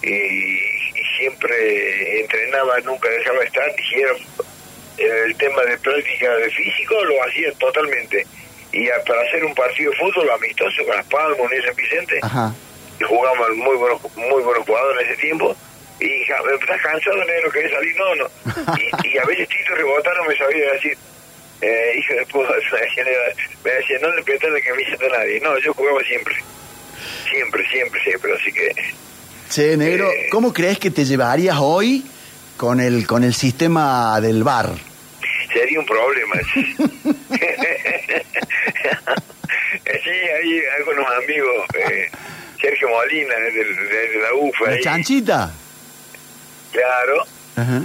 y, 0.02 0.12
y 0.14 1.04
siempre 1.18 2.20
entrenaba, 2.20 2.78
nunca 2.80 3.08
dejaba 3.10 3.40
de 3.40 3.46
estar. 3.46 3.74
Y 3.90 4.00
era 5.02 5.24
el 5.24 5.34
tema 5.36 5.62
de 5.62 5.78
práctica 5.78 6.36
de 6.36 6.50
físico 6.50 7.02
lo 7.04 7.22
hacía 7.24 7.50
totalmente. 7.52 8.24
Y 8.72 8.88
a- 8.90 9.02
para 9.06 9.22
hacer 9.22 9.44
un 9.44 9.54
partido 9.54 9.90
de 9.90 9.96
fútbol 9.96 10.30
amistoso 10.30 10.84
con 10.86 10.96
las 10.96 11.06
Palmas, 11.06 11.38
Unión 11.38 11.62
San 11.64 11.74
Vicente, 11.76 12.18
Ajá. 12.22 12.54
y 13.00 13.04
jugábamos 13.04 13.56
muy 13.56 13.76
buenos, 13.76 14.00
muy 14.16 14.42
buenos 14.42 14.66
jugadores 14.66 15.06
en 15.06 15.12
ese 15.12 15.20
tiempo. 15.22 15.56
Y 16.00 16.22
¿estás 16.22 16.80
cansado, 16.82 17.24
negro? 17.24 17.50
¿Querés 17.50 17.72
salir? 17.72 17.96
No, 17.96 18.14
no. 18.14 18.26
Y, 18.76 19.08
y 19.14 19.18
a 19.18 19.24
veces 19.24 19.48
Tito 19.48 19.74
Rebotá 19.74 20.10
no 20.14 20.24
me 20.24 20.36
sabía 20.36 20.72
decir, 20.74 20.96
eh, 21.60 21.92
hijo 21.98 22.14
de 22.14 22.26
puta, 22.26 22.50
me 23.64 23.70
decía, 23.72 23.98
no 24.00 24.14
le 24.14 24.22
prestas 24.22 24.50
la 24.52 24.60
camiseta 24.60 25.06
a 25.06 25.18
nadie. 25.18 25.40
No, 25.40 25.58
yo 25.58 25.74
jugaba 25.74 26.00
siempre. 26.04 26.36
Siempre, 27.30 27.68
siempre, 27.68 28.00
siempre. 28.04 28.32
Así 28.34 28.52
que, 28.52 28.74
Che, 29.50 29.76
negro, 29.76 30.08
Eh. 30.10 30.28
¿cómo 30.30 30.52
crees 30.52 30.78
que 30.78 30.90
te 30.90 31.04
llevarías 31.04 31.56
hoy 31.58 32.04
con 32.58 32.80
el, 32.80 33.06
con 33.06 33.24
el 33.24 33.34
sistema 33.34 34.20
del 34.20 34.44
bar? 34.44 34.70
sería 35.52 35.80
un 35.80 35.86
problema. 35.86 36.34
sí, 40.04 40.10
hay 40.10 40.62
algunos 40.78 41.06
amigos, 41.16 41.66
eh, 41.74 42.10
Sergio 42.60 42.88
Molina, 42.88 43.34
de, 43.36 43.50
de- 43.52 44.08
de 44.08 44.18
la 44.20 44.34
UFA, 44.34 44.64
¿La 44.66 44.70
ahí, 44.72 44.80
chanchita? 44.82 45.52
claro. 46.72 47.24
Ajá. 47.56 47.80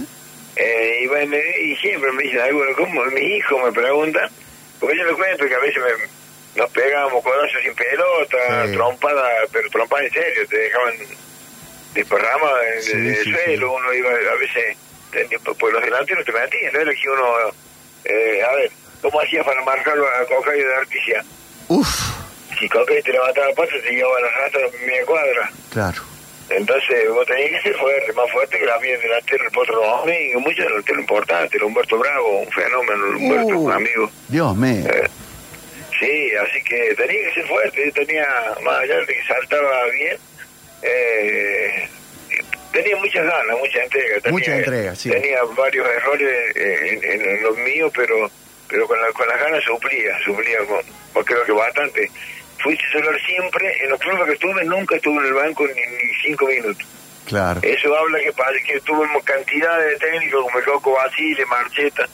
Eh, 0.56 1.00
y 1.04 1.08
bueno, 1.08 1.36
y 1.62 1.76
siempre 1.78 2.12
me 2.12 2.24
dicen 2.24 2.40
algo, 2.42 2.62
¿cómo? 2.78 3.04
Mi 3.06 3.22
hijo 3.22 3.58
me 3.60 3.72
pregunta, 3.72 4.30
porque 4.80 4.98
yo 4.98 5.04
le 5.06 5.14
cuento 5.14 5.48
que 5.48 5.56
a 5.56 5.60
veces 5.60 5.82
me- 5.82 6.62
nos 6.62 6.70
pegábamos 6.72 7.24
codazos 7.24 7.62
sin 7.64 7.74
pelota, 7.74 8.38
Sí. 8.68 8.76
pero 9.52 9.70
trompada 9.72 10.04
en 10.06 10.12
serio, 10.12 10.48
te 10.48 10.58
dejaban 10.58 10.94
desparramadas 11.96 12.66
en 12.76 12.82
Sí, 12.84 12.92
el 12.92 13.24
sí, 13.24 13.32
suelo, 13.34 13.74
uno 13.74 13.94
iba 13.94 14.10
a 14.10 14.36
veces 14.36 14.78
pues 15.60 15.74
los 15.74 15.84
delanteros 15.84 16.26
te 16.26 16.32
metían, 16.32 16.74
no 16.74 16.80
era 16.82 16.92
que 16.94 17.10
uno, 17.10 17.36
eh, 18.06 18.42
a 18.44 18.56
ver, 18.56 18.72
¿cómo 19.04 19.22
hacía 19.22 19.44
para 19.44 19.62
marcarlo 19.64 20.08
a 20.08 20.26
Cocayo 20.26 20.68
de 20.68 20.76
Articia? 20.76 21.24
Uf. 21.68 21.88
Si 22.60 22.68
Cocayo 22.70 23.04
te 23.04 23.12
levantaba 23.12 23.48
la 23.50 23.54
pata, 23.54 23.74
te 23.84 23.92
llevaba 23.92 24.20
la 24.22 24.30
rata 24.32 24.58
a 24.58 24.86
media 24.88 25.06
cuadra. 25.06 25.52
Claro. 25.72 26.02
Entonces 26.50 27.10
vos 27.10 27.26
tenías 27.26 27.52
que 27.64 27.70
ser 27.70 27.78
fuerte, 27.80 28.14
más 28.14 28.30
fuerte 28.32 28.60
que 28.60 28.66
la 28.66 28.78
mía 28.80 28.98
delantero 28.98 29.46
el 29.46 29.52
Potro 29.52 29.76
Domingo, 29.82 30.40
muchos 30.42 30.66
delanteros 30.66 31.00
importantes, 31.02 31.54
el 31.56 31.64
Humberto 31.64 31.98
Bravo, 31.98 32.40
un 32.42 32.52
fenómeno, 32.52 33.06
el 33.08 33.16
Humberto, 33.16 33.48
Uh, 33.48 33.66
un 33.66 33.72
amigo. 33.72 34.12
Dios 34.28 34.56
mío. 34.58 34.90
Eh, 34.90 35.08
sí, 36.00 36.32
así 36.36 36.64
que 36.64 36.94
tenía 36.96 37.28
que 37.30 37.34
ser 37.36 37.48
fuerte, 37.48 37.86
yo 37.86 37.94
tenía, 37.94 38.28
más 38.62 38.82
allá 38.82 38.98
de 38.98 39.06
que 39.08 39.24
saltaba 39.26 39.86
bien, 39.94 40.18
eh, 40.84 41.90
tenía 42.74 42.96
muchas 42.98 43.26
ganas, 43.26 43.58
mucha 43.60 43.84
entrega. 43.84 44.16
Tenía, 44.20 44.32
Mucha 44.32 44.56
entrega, 44.58 44.96
sí. 44.96 45.10
Tenía 45.10 45.44
varios 45.58 45.88
errores 45.88 46.56
eh, 46.56 46.90
en, 47.02 47.04
en, 47.22 47.30
en 47.38 47.44
los 47.44 47.58
míos, 47.58 47.92
pero 47.96 48.30
pero 48.68 48.88
con, 48.88 49.00
la, 49.02 49.12
con 49.12 49.28
las 49.28 49.40
ganas 49.40 49.64
suplía, 49.64 50.18
suplía, 50.24 50.60
con, 50.60 50.82
con 51.14 51.24
creo 51.24 51.44
que 51.46 51.52
bastante. 51.52 52.12
Fui 52.60 52.78
titular 52.78 53.20
siempre, 53.26 53.84
en 53.84 53.90
los 53.90 54.00
clubes 54.00 54.26
que 54.26 54.34
estuve 54.34 54.64
nunca 54.66 54.96
estuve 54.96 55.18
en 55.20 55.26
el 55.26 55.34
banco 55.34 55.68
ni, 55.68 55.74
ni 55.74 56.14
cinco 56.24 56.48
minutos. 56.48 56.88
Claro. 57.26 57.60
Eso 57.64 57.96
habla 57.96 58.20
que 58.20 58.34
que 58.66 58.80
tuvimos 58.82 59.24
cantidad 59.24 59.80
de 59.80 59.98
técnicos 59.98 60.44
como 60.44 60.60
el 60.60 60.66
Loco 60.66 60.92
Basile, 60.94 61.46
Marcheta, 61.46 62.08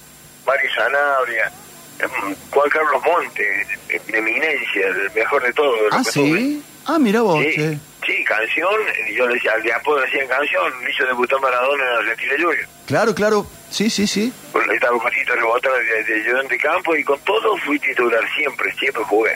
Mario 0.45 0.69
Sanabria, 0.73 1.51
em, 1.99 2.35
Juan 2.51 2.69
Carlos 2.69 3.03
Monte, 3.03 3.67
de 3.87 4.17
eminencia, 4.17 4.87
el 4.87 5.11
mejor 5.11 5.43
de 5.43 5.53
todos. 5.53 5.79
Ah, 5.91 6.03
sí. 6.03 6.63
Ah, 6.91 6.97
mira 6.99 7.21
vos, 7.21 7.43
Sí, 7.43 7.79
sí, 8.05 8.23
canción, 8.23 8.73
yo 9.15 9.27
le 9.27 9.35
decía, 9.35 9.51
al 9.53 9.61
de 9.61 9.71
apodo 9.73 10.01
decían 10.01 10.27
canción, 10.27 10.73
hizo 10.89 11.05
debutar 11.05 11.39
Maradona 11.39 11.83
en 11.83 11.97
Argentina 12.09 12.33
Junior. 12.39 12.67
Claro, 12.87 13.13
claro. 13.13 13.45
Sí, 13.69 13.89
sí, 13.91 14.07
sí. 14.07 14.33
Estaba 14.73 14.97
con 14.97 15.11
Tito 15.11 15.35
Rebota 15.35 15.69
de, 15.71 16.03
de 16.03 16.21
ayudante 16.23 16.55
de 16.55 16.59
campo 16.59 16.95
y 16.95 17.03
con 17.03 17.19
todo 17.19 17.55
fui 17.57 17.77
titular 17.79 18.23
siempre, 18.35 18.71
siempre 18.73 19.03
jugué. 19.03 19.33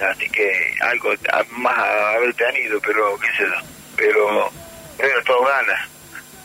Así 0.00 0.28
que 0.30 0.74
algo 0.82 1.10
a- 1.32 1.44
más 1.58 1.76
a 1.76 2.10
haber 2.14 2.32
tenido, 2.34 2.80
pero 2.80 3.18
qué 3.18 3.26
sé 3.36 3.42
yo. 3.44 3.66
Pero 3.96 4.50
era 5.00 5.20
todo 5.24 5.44
ganas. 5.44 5.88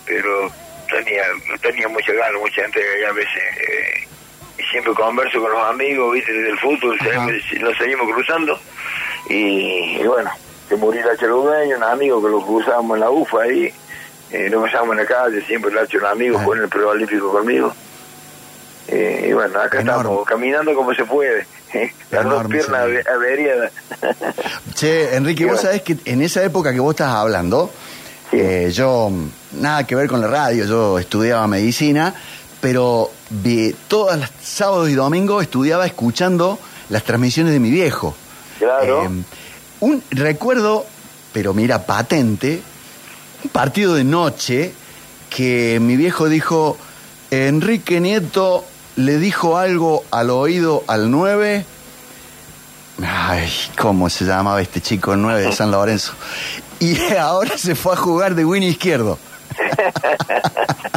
Pero 0.07 0.51
tenía 0.89 1.23
tenía 1.61 1.87
mucha 1.87 2.13
ganas, 2.13 2.41
mucha 2.41 2.65
entrega 2.65 2.99
y 2.99 3.03
a 3.03 3.11
veces... 3.11 3.43
eh, 3.59 4.07
y 4.57 4.63
siempre 4.71 4.91
converso 4.95 5.39
con 5.39 5.51
los 5.51 5.63
amigos, 5.69 6.11
viste, 6.13 6.33
del 6.33 6.57
fútbol, 6.57 6.97
Ajá. 6.99 7.11
siempre 7.11 7.59
nos 7.59 7.77
seguimos 7.77 8.11
cruzando. 8.11 8.59
Y, 9.29 9.99
y 10.01 10.07
bueno, 10.07 10.31
que 10.69 10.75
murió 10.75 11.01
el 11.09 11.29
Ludeño, 11.29 11.77
un 11.77 11.83
amigo 11.83 12.21
que 12.21 12.29
lo 12.29 12.45
cruzábamos 12.45 12.95
en 12.95 13.01
la 13.01 13.09
UFA 13.09 13.43
ahí, 13.43 13.71
eh, 14.31 14.49
nos 14.49 14.63
pasamos 14.63 14.91
en 14.91 14.97
la 14.97 15.05
calle, 15.05 15.41
siempre 15.45 15.71
el 15.71 15.77
Hacho 15.77 15.97
un 15.99 16.05
amigo, 16.05 16.37
Ah. 16.39 16.43
fue 16.43 16.57
en 16.57 16.63
el 16.63 16.69
Pro 16.69 16.89
Olímpico 16.89 17.31
conmigo. 17.31 17.73
Eh, 18.89 19.27
y 19.29 19.33
bueno, 19.33 19.59
acá 19.59 19.81
Enorme. 19.81 20.01
estamos, 20.03 20.25
caminando 20.25 20.73
como 20.75 20.93
se 20.93 21.03
puede. 21.05 21.45
Las 22.11 22.23
dos 22.25 22.47
piernas 22.47 22.87
averiadas. 23.13 23.71
Che, 24.75 25.15
Enrique, 25.15 25.43
vos 25.45 25.53
Bueno. 25.55 25.61
sabés 25.67 25.81
que 25.81 25.97
en 26.05 26.21
esa 26.21 26.43
época 26.43 26.71
que 26.73 26.79
vos 26.79 26.91
estás 26.91 27.13
hablando, 27.13 27.69
Sí. 28.31 28.37
eh, 28.39 28.71
yo, 28.71 29.09
nada 29.53 29.85
que 29.85 29.95
ver 29.95 30.07
con 30.09 30.19
la 30.21 30.27
radio, 30.27 30.65
yo 30.65 30.99
estudiaba 30.99 31.47
medicina, 31.47 32.13
pero 32.61 33.09
vi, 33.29 33.73
todos 33.87 34.17
los 34.17 34.29
sábados 34.41 34.89
y 34.89 34.93
domingos 34.95 35.43
estudiaba 35.43 35.85
escuchando 35.85 36.57
las 36.89 37.03
transmisiones 37.03 37.53
de 37.53 37.59
mi 37.59 37.69
viejo. 37.71 38.15
Claro. 38.59 39.03
Eh, 39.03 39.09
un 39.79 40.03
recuerdo, 40.11 40.85
pero 41.33 41.53
mira, 41.53 41.85
patente, 41.85 42.61
un 43.43 43.49
partido 43.49 43.93
de 43.95 44.03
noche 44.03 44.73
que 45.29 45.79
mi 45.81 45.95
viejo 45.95 46.29
dijo, 46.29 46.77
Enrique 47.31 47.99
Nieto 47.99 48.65
le 48.95 49.17
dijo 49.17 49.57
algo 49.57 50.03
al 50.11 50.29
oído 50.29 50.83
al 50.87 51.11
9. 51.11 51.65
Ay, 53.05 53.51
¿cómo 53.77 54.09
se 54.09 54.25
llamaba 54.25 54.61
este 54.61 54.81
chico 54.81 55.13
el 55.13 55.21
9 55.21 55.41
de 55.41 55.51
San 55.51 55.71
Lorenzo? 55.71 56.13
Y 56.79 56.99
ahora 57.19 57.57
se 57.57 57.75
fue 57.75 57.93
a 57.93 57.97
jugar 57.97 58.35
de 58.35 58.45
win 58.45 58.63
izquierdo. 58.63 59.17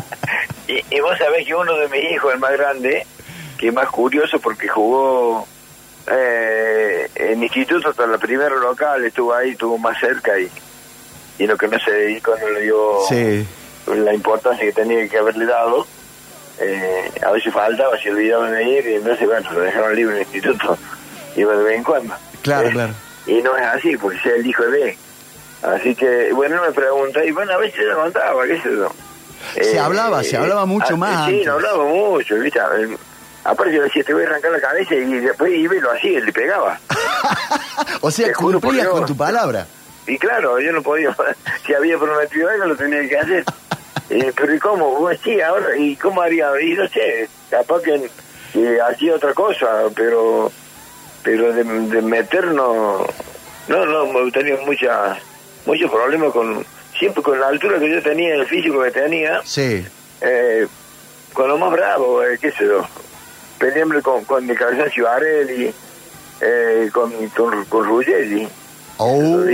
Y, 0.68 0.84
y 0.94 1.00
vos 1.00 1.18
sabés 1.18 1.44
que 1.44 1.52
uno 1.52 1.74
de 1.74 1.88
mis 1.88 2.12
hijos, 2.12 2.32
el 2.32 2.38
más 2.38 2.52
grande, 2.52 3.04
que 3.58 3.68
es 3.68 3.74
más 3.74 3.88
curioso 3.88 4.38
porque 4.38 4.68
jugó 4.68 5.44
eh, 6.10 7.08
en 7.14 7.42
instituto 7.42 7.90
hasta 7.90 8.06
la 8.06 8.18
primera 8.18 8.54
local, 8.56 9.04
estuvo 9.04 9.34
ahí, 9.34 9.50
estuvo 9.50 9.78
más 9.78 9.98
cerca 10.00 10.38
y, 10.38 10.50
y 11.38 11.46
lo 11.46 11.56
que 11.56 11.68
no 11.68 11.78
se 11.78 11.90
dedicó 11.92 12.34
no 12.40 12.48
le 12.50 12.60
dio 12.62 12.98
Sí. 13.08 13.46
la 13.86 14.12
importancia 14.14 14.64
que 14.64 14.72
tenía 14.72 15.08
que 15.08 15.18
haberle 15.18 15.46
dado. 15.46 15.86
Eh, 16.58 17.10
a 17.24 17.30
veces 17.30 17.52
faltaba, 17.54 17.96
se 17.98 18.10
olvidaba 18.10 18.50
de 18.50 18.64
ir 18.64 18.86
y 18.86 18.94
entonces, 18.96 19.26
bueno, 19.26 19.50
lo 19.52 19.60
dejaron 19.60 19.94
libre 19.94 20.14
en 20.16 20.20
el 20.20 20.26
instituto. 20.26 20.76
Iba 21.36 21.56
de 21.56 21.62
vez 21.64 21.76
en 21.78 21.84
cuando. 21.84 22.14
Claro, 22.42 22.68
Eh, 22.68 22.72
claro. 22.72 22.92
Y 23.26 23.40
no 23.42 23.56
es 23.56 23.64
así, 23.66 23.96
porque 23.96 24.18
sea 24.20 24.34
el 24.34 24.46
hijo 24.46 24.64
de. 24.64 24.96
Así 25.62 25.94
que, 25.94 26.32
bueno, 26.32 26.60
me 26.66 26.72
pregunta, 26.72 27.24
y 27.24 27.30
bueno, 27.32 27.52
a 27.52 27.56
veces 27.58 27.80
yo 27.88 27.94
contaba, 28.02 28.46
qué 28.46 28.60
sé 28.60 28.70
yo. 28.76 28.90
Se 29.62 29.78
hablaba, 29.78 30.22
se 30.22 30.36
hablaba 30.36 30.66
mucho 30.66 30.96
más 30.98 31.28
Sí, 31.30 31.42
no 31.46 31.54
hablaba 31.54 31.84
mucho, 31.84 32.34
¿viste? 32.36 32.60
Aparte 33.44 33.74
yo 33.74 33.82
decía, 33.82 34.04
te 34.04 34.12
voy 34.12 34.24
a 34.24 34.26
arrancar 34.26 34.50
la 34.52 34.60
cabeza 34.60 34.94
y 34.94 35.04
después 35.20 35.52
iba 35.52 35.74
y 35.74 35.80
lo 35.80 35.90
hacía, 35.92 36.18
y 36.18 36.20
le 36.22 36.32
pegaba. 36.32 36.78
o 38.00 38.10
sea, 38.10 38.26
Te 38.26 38.32
cumplías 38.34 38.88
con 38.88 39.06
tu 39.06 39.16
palabra. 39.16 39.66
Y 40.06 40.18
claro, 40.18 40.58
yo 40.60 40.72
no 40.72 40.82
podía, 40.82 41.14
si 41.66 41.74
había 41.74 41.98
prometido 41.98 42.48
algo 42.48 42.66
lo 42.66 42.76
tenía 42.76 43.08
que 43.08 43.18
hacer. 43.18 43.44
Eh, 44.12 44.32
pero 44.34 44.52
¿y 44.52 44.58
cómo? 44.58 44.98
Pues 44.98 45.20
sí, 45.22 45.40
ahora, 45.40 45.76
¿y 45.76 45.94
cómo 45.94 46.20
haría? 46.20 46.48
Y 46.60 46.74
no 46.74 46.88
sé, 46.88 47.28
capaz 47.48 47.80
que, 47.80 48.10
hacía 48.82 49.14
otra 49.14 49.32
cosa, 49.34 49.68
pero 49.94 50.50
pero 51.22 51.52
de, 51.52 51.62
de 51.62 52.02
meternos, 52.02 53.06
no, 53.68 53.86
no, 53.86 54.26
he 54.26 54.32
tenido 54.32 54.58
muchos 54.66 55.90
problemas 55.92 56.32
con, 56.32 56.66
siempre 56.98 57.22
con 57.22 57.38
la 57.38 57.46
altura 57.46 57.78
que 57.78 57.88
yo 57.88 58.02
tenía, 58.02 58.34
el 58.34 58.46
físico 58.46 58.82
que 58.82 58.90
tenía, 58.90 59.42
Sí. 59.44 59.86
eh, 60.22 60.66
con 61.32 61.46
lo 61.46 61.56
más 61.56 61.70
bravo, 61.70 62.24
eh, 62.24 62.36
qué 62.40 62.50
sé 62.50 62.64
yo, 62.66 62.84
peleándome 63.60 64.02
con, 64.02 64.24
con 64.24 64.50
el 64.50 64.58
cabezón 64.58 64.90
Chivarelli, 64.90 65.72
eh, 66.40 66.90
con, 66.92 67.12
con, 67.28 67.64
con 67.66 67.84
Ruggeri. 67.84 68.48
Oh. 68.96 69.44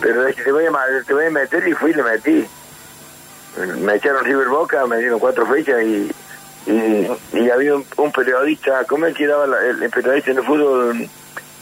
Pero 0.00 0.26
es 0.26 0.36
que 0.36 0.42
te 0.42 0.52
voy, 0.52 0.64
a, 0.64 0.70
te 1.06 1.12
voy 1.12 1.26
a 1.26 1.30
meter 1.30 1.68
y 1.68 1.72
fui 1.74 1.90
y 1.90 1.94
le 1.94 2.02
metí. 2.02 2.46
Me 3.80 3.96
echaron 3.96 4.24
River 4.24 4.48
Boca, 4.48 4.86
me 4.86 4.98
dieron 4.98 5.18
cuatro 5.18 5.44
fechas 5.46 5.82
y, 5.82 6.10
y, 6.66 7.08
y 7.32 7.50
había 7.50 7.74
un, 7.74 7.84
un 7.96 8.12
periodista, 8.12 8.84
¿cómo 8.88 9.06
es 9.06 9.16
que 9.16 9.26
daba 9.26 9.46
la- 9.46 9.60
el, 9.66 9.82
el 9.82 9.90
periodista 9.90 10.30
en 10.30 10.38
el 10.38 10.44
fútbol? 10.44 11.08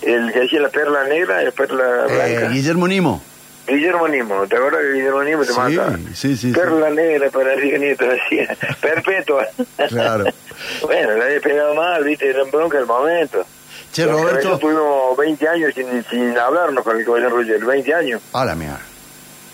El 0.03 0.33
que 0.33 0.45
hacía 0.45 0.61
la 0.61 0.69
perla 0.69 1.05
negra 1.09 1.43
y 1.43 1.47
la 1.47 1.51
perla 1.51 2.07
Eh, 2.09 2.15
blanca. 2.15 2.49
Guillermo 2.53 2.87
Nimo. 2.87 3.23
Guillermo 3.69 4.09
Nimo, 4.09 4.47
¿te 4.47 4.57
acuerdas 4.57 4.81
que 4.83 4.93
Guillermo 4.95 5.23
Nimo 5.25 5.43
te 5.45 5.53
Sí, 5.53 5.59
mata? 5.59 5.97
sí, 5.97 6.15
sí, 6.15 6.37
sí. 6.37 6.53
Perla 6.53 6.91
negra 6.91 7.31
para 7.31 7.53
Enrique 7.55 7.79
Nieto, 7.79 8.05
decía. 8.07 8.57
Perpetua. 8.81 9.47
Claro. 9.89 10.25
bueno, 10.83 11.13
le 11.15 11.25
había 11.25 11.41
pegado 11.41 11.75
mal, 11.75 12.03
viste, 12.05 12.31
era 12.31 12.45
bronca 12.45 12.79
el 12.79 12.87
momento. 12.87 13.45
Che, 13.93 14.05
Los 14.07 14.21
Roberto. 14.21 14.59
tuvimos 14.59 15.17
20 15.17 15.49
años 15.49 15.75
sin, 15.75 16.05
sin 16.05 16.37
hablarnos 16.39 16.85
con 16.85 16.97
el 16.99 17.05
caballero 17.05 17.31
Ruggeri, 17.31 17.65
20 17.65 17.95
años. 17.95 18.23
A 18.33 18.45
la 18.45 18.55
mierda. 18.55 18.81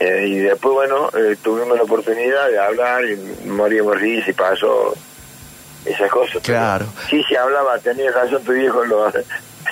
Eh, 0.01 0.27
y 0.29 0.39
después, 0.39 0.75
bueno, 0.75 1.09
eh, 1.17 1.37
tuvimos 1.43 1.77
la 1.77 1.85
oportunidad 1.85 2.49
de 2.49 2.59
hablar 2.59 3.05
y 3.05 3.17
moríamos 3.47 3.99
risa 4.01 4.31
y 4.31 4.33
pasó 4.33 4.93
esas 5.85 6.11
cosas. 6.11 6.43
Claro. 6.43 6.87
Pero 6.95 7.09
Sí, 7.09 7.23
se 7.29 7.39
hablaba, 7.39 7.79
tenía 7.79 8.11
razón 8.11 8.43
tu 8.43 8.53
viejo. 8.53 8.85
Lo... 8.85 9.11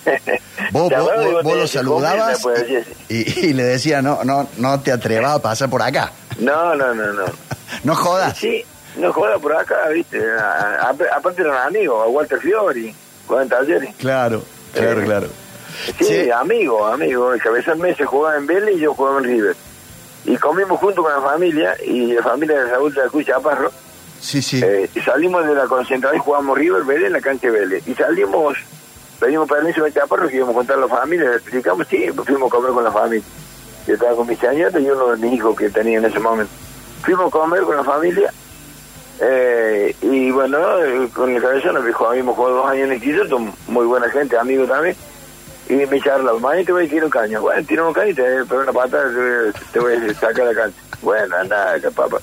Vos, 0.72 0.90
vos, 0.90 0.90
vos- 0.90 1.14
vos 1.16 1.42
lo 1.42 1.42
comer, 1.42 1.68
saludabas 1.68 2.42
decías, 2.42 2.86
y, 3.08 3.46
y 3.48 3.52
le 3.52 3.62
decía, 3.64 4.00
no, 4.02 4.24
no, 4.24 4.48
no 4.58 4.80
te 4.80 4.92
atrevas 4.92 5.36
a 5.36 5.42
pasar 5.42 5.68
por 5.70 5.82
acá. 5.82 6.12
No, 6.38 6.74
no, 6.74 6.94
no, 6.94 7.12
no. 7.12 7.24
No 7.84 7.94
jodas. 7.96 8.36
Sí, 8.38 8.64
no 8.96 9.12
joda 9.12 9.38
por 9.38 9.54
acá, 9.56 9.88
viste. 9.88 10.18
A- 10.38 10.88
a- 10.90 11.16
aparte 11.16 11.42
eran 11.42 11.56
amigos, 11.66 12.04
a 12.04 12.08
Walter 12.08 12.38
Fiori, 12.38 12.94
jugaban 13.26 13.48
talleres. 13.48 13.94
Claro, 13.96 14.42
claro, 14.74 15.00
Eh, 15.00 15.04
claro. 15.04 15.28
Sí, 15.98 16.04
Sí. 16.04 16.30
amigo, 16.30 16.86
amigo. 16.86 17.32
El 17.32 17.40
cabezal 17.40 17.78
Mesa 17.78 18.04
jugaba 18.04 18.36
en 18.36 18.46
Vélez 18.46 18.76
y 18.76 18.80
yo 18.80 18.94
jugaba 18.94 19.18
en 19.18 19.24
River. 19.24 19.56
Y 20.26 20.36
comimos 20.36 20.78
junto 20.78 21.02
con 21.02 21.12
la 21.12 21.20
familia 21.20 21.74
y 21.84 22.12
la 22.12 22.22
familia 22.22 22.58
de 22.62 22.70
Raúl 22.70 22.92
de 22.94 23.02
la 23.02 23.08
Cruz 23.08 23.26
Chaparro. 23.26 23.72
Sí, 24.20 24.40
sí. 24.42 24.60
Eh, 24.62 24.88
salimos 25.04 25.44
de 25.46 25.54
la 25.54 25.64
concentración 25.64 26.20
y 26.20 26.24
jugamos 26.24 26.56
River 26.58 26.84
Vélez 26.84 27.06
en 27.06 27.12
la 27.14 27.20
cancha 27.20 27.46
de 27.48 27.52
Vélez. 27.58 27.88
Y 27.88 27.94
salimos, 27.94 28.56
pedimos 29.22 29.48
permiso 29.48 29.84
de 29.84 29.92
Chaparro 29.92 30.28
que 30.28 30.36
íbamos 30.36 30.52
a 30.52 30.58
contar 30.58 30.78
a 30.78 30.80
la 30.80 30.88
familia, 30.88 31.30
le 31.30 31.36
explicamos, 31.36 31.86
sí, 31.86 32.08
pues 32.12 32.26
fuimos 32.26 32.52
a 32.52 32.56
comer 32.56 32.72
con 32.72 32.82
la 32.82 32.90
familia. 32.90 33.24
Yo 33.86 33.94
estaba 33.94 34.16
con 34.16 34.26
mis 34.26 34.38
señoras 34.38 34.74
y 34.82 34.90
uno 34.90 35.08
de 35.08 35.16
mis 35.16 35.34
hijos 35.34 35.56
que 35.56 35.70
tenía 35.70 35.98
en 35.98 36.04
ese 36.04 36.18
momento. 36.18 36.52
Fuimos 37.02 37.28
a 37.28 37.30
comer 37.30 37.62
con 37.62 37.76
la 37.76 37.84
familia 37.84 38.32
eh, 39.20 39.94
y 40.02 40.32
bueno, 40.32 40.58
eh, 40.82 41.08
con 41.14 41.30
el 41.30 41.40
cabezón 41.40 41.74
nos 41.74 41.86
dijo, 41.86 42.08
habíamos 42.08 42.34
jugado 42.34 42.56
dos 42.56 42.66
años 42.70 42.86
en 42.86 42.92
el 42.92 42.96
instituto, 42.96 43.38
muy 43.68 43.86
buena 43.86 44.10
gente, 44.10 44.36
amigo 44.36 44.66
también. 44.66 44.96
Y 45.72 45.86
me 45.86 46.00
charla, 46.00 46.32
mañana 46.34 46.66
te 46.66 46.72
voy 46.72 46.86
a 46.86 46.88
tirar 46.88 47.04
un 47.04 47.10
caño. 47.10 47.40
Bueno, 47.40 47.66
tiro 47.66 47.88
un 47.88 47.94
caño 47.94 48.10
y 48.10 48.14
te 48.14 48.22
voy 48.22 48.42
a 48.42 48.44
pegar 48.44 48.62
una 48.64 48.72
patada, 48.72 49.08
te 49.72 49.80
voy 49.80 49.94
a- 49.94 50.14
sacar 50.14 50.44
la 50.46 50.54
cancha. 50.54 50.76
Bueno, 51.00 51.36
anda, 51.36 51.74
papá. 51.94 52.18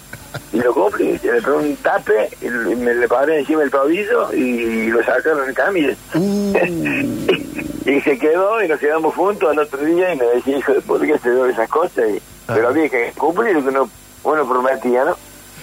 Y 0.54 0.58
y 0.58 0.62
lo 0.62 0.74
cumplí. 0.74 1.14
Le 1.24 1.42
pegó 1.42 1.58
un 1.58 1.76
tape, 1.78 2.30
y 2.42 2.50
me 2.50 2.94
le 2.94 3.08
paré 3.08 3.40
encima 3.40 3.62
del 3.62 3.72
pavillo 3.72 4.32
y 4.34 4.88
lo 4.88 5.04
sacaron 5.04 5.48
en 5.50 5.54
camilla. 5.56 5.96
Uh. 6.14 6.54
y 7.86 8.02
se 8.02 8.18
quedó 8.20 8.62
y 8.64 8.68
nos 8.68 8.80
quedamos 8.80 9.16
juntos 9.16 9.50
al 9.50 9.60
otro 9.60 9.80
día 9.84 10.14
y 10.14 10.18
me 10.18 10.26
decía, 10.26 10.58
hijo 10.58 10.74
de 10.74 10.82
por 10.82 11.02
qué 11.02 11.18
se 11.18 11.32
dio 11.32 11.46
esas 11.48 11.70
cosas. 11.70 12.06
Y, 12.10 12.22
Ah. 12.48 12.54
Pero 12.56 12.70
había 12.70 12.90
que 12.90 13.12
cumplir 13.16 13.54
lo 13.56 13.62
que 13.62 13.68
uno, 13.70 13.90
uno 14.24 14.50
prometía, 14.50 15.06
¿no? 15.06 15.16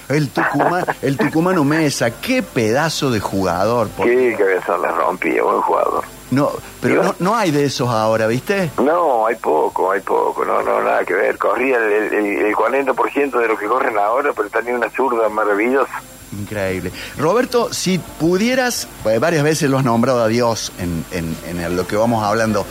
El, 0.09 0.29
Tucumán, 0.31 0.85
el 1.03 1.17
tucumano 1.17 1.65
Mesa, 1.65 2.13
qué 2.21 2.45
pedazo 2.45 3.11
de 3.11 3.19
jugador. 3.19 3.89
por- 3.89 4.07
Qué 4.07 4.37
cabeza 4.39 4.79
la 4.79 4.93
rompía, 4.93 5.43
buen 5.43 5.61
jugador. 5.63 6.05
No, 6.31 6.51
pero 6.81 7.05
no, 7.05 7.15
no 7.21 7.37
hay 7.37 7.53
de 7.53 7.65
esos 7.65 7.89
ahora, 7.89 8.27
¿viste? 8.27 8.71
No, 8.83 9.27
hay 9.27 9.37
poco, 9.37 9.93
hay 9.93 10.01
poco, 10.01 10.45
no, 10.45 10.61
no, 10.63 10.83
nada 10.83 11.05
que 11.05 11.15
ver. 11.15 11.39
Corría 11.39 11.77
el, 11.79 12.13
el, 12.13 12.27
el 12.47 12.55
40% 12.55 13.39
de 13.41 13.47
lo 13.49 13.57
que 13.57 13.67
corren 13.67 13.97
ahora, 13.97 14.33
pero 14.35 14.49
tenía 14.51 14.75
una 14.75 14.91
zurda 14.91 15.29
maravillosa. 15.29 15.93
Increíble. 16.33 16.91
Roberto, 17.17 17.73
si 17.73 17.99
pudieras, 17.99 18.89
pues, 19.05 19.21
varias 19.21 19.45
veces 19.45 19.71
lo 19.71 19.79
has 19.79 19.85
nombrado 19.85 20.23
a 20.23 20.27
Dios 20.29 20.73
en, 20.81 21.05
en- 21.13 21.37
en 21.63 21.77
lo 21.77 21.87
que 21.87 21.95
vamos 21.97 22.25
hablando, 22.25 22.67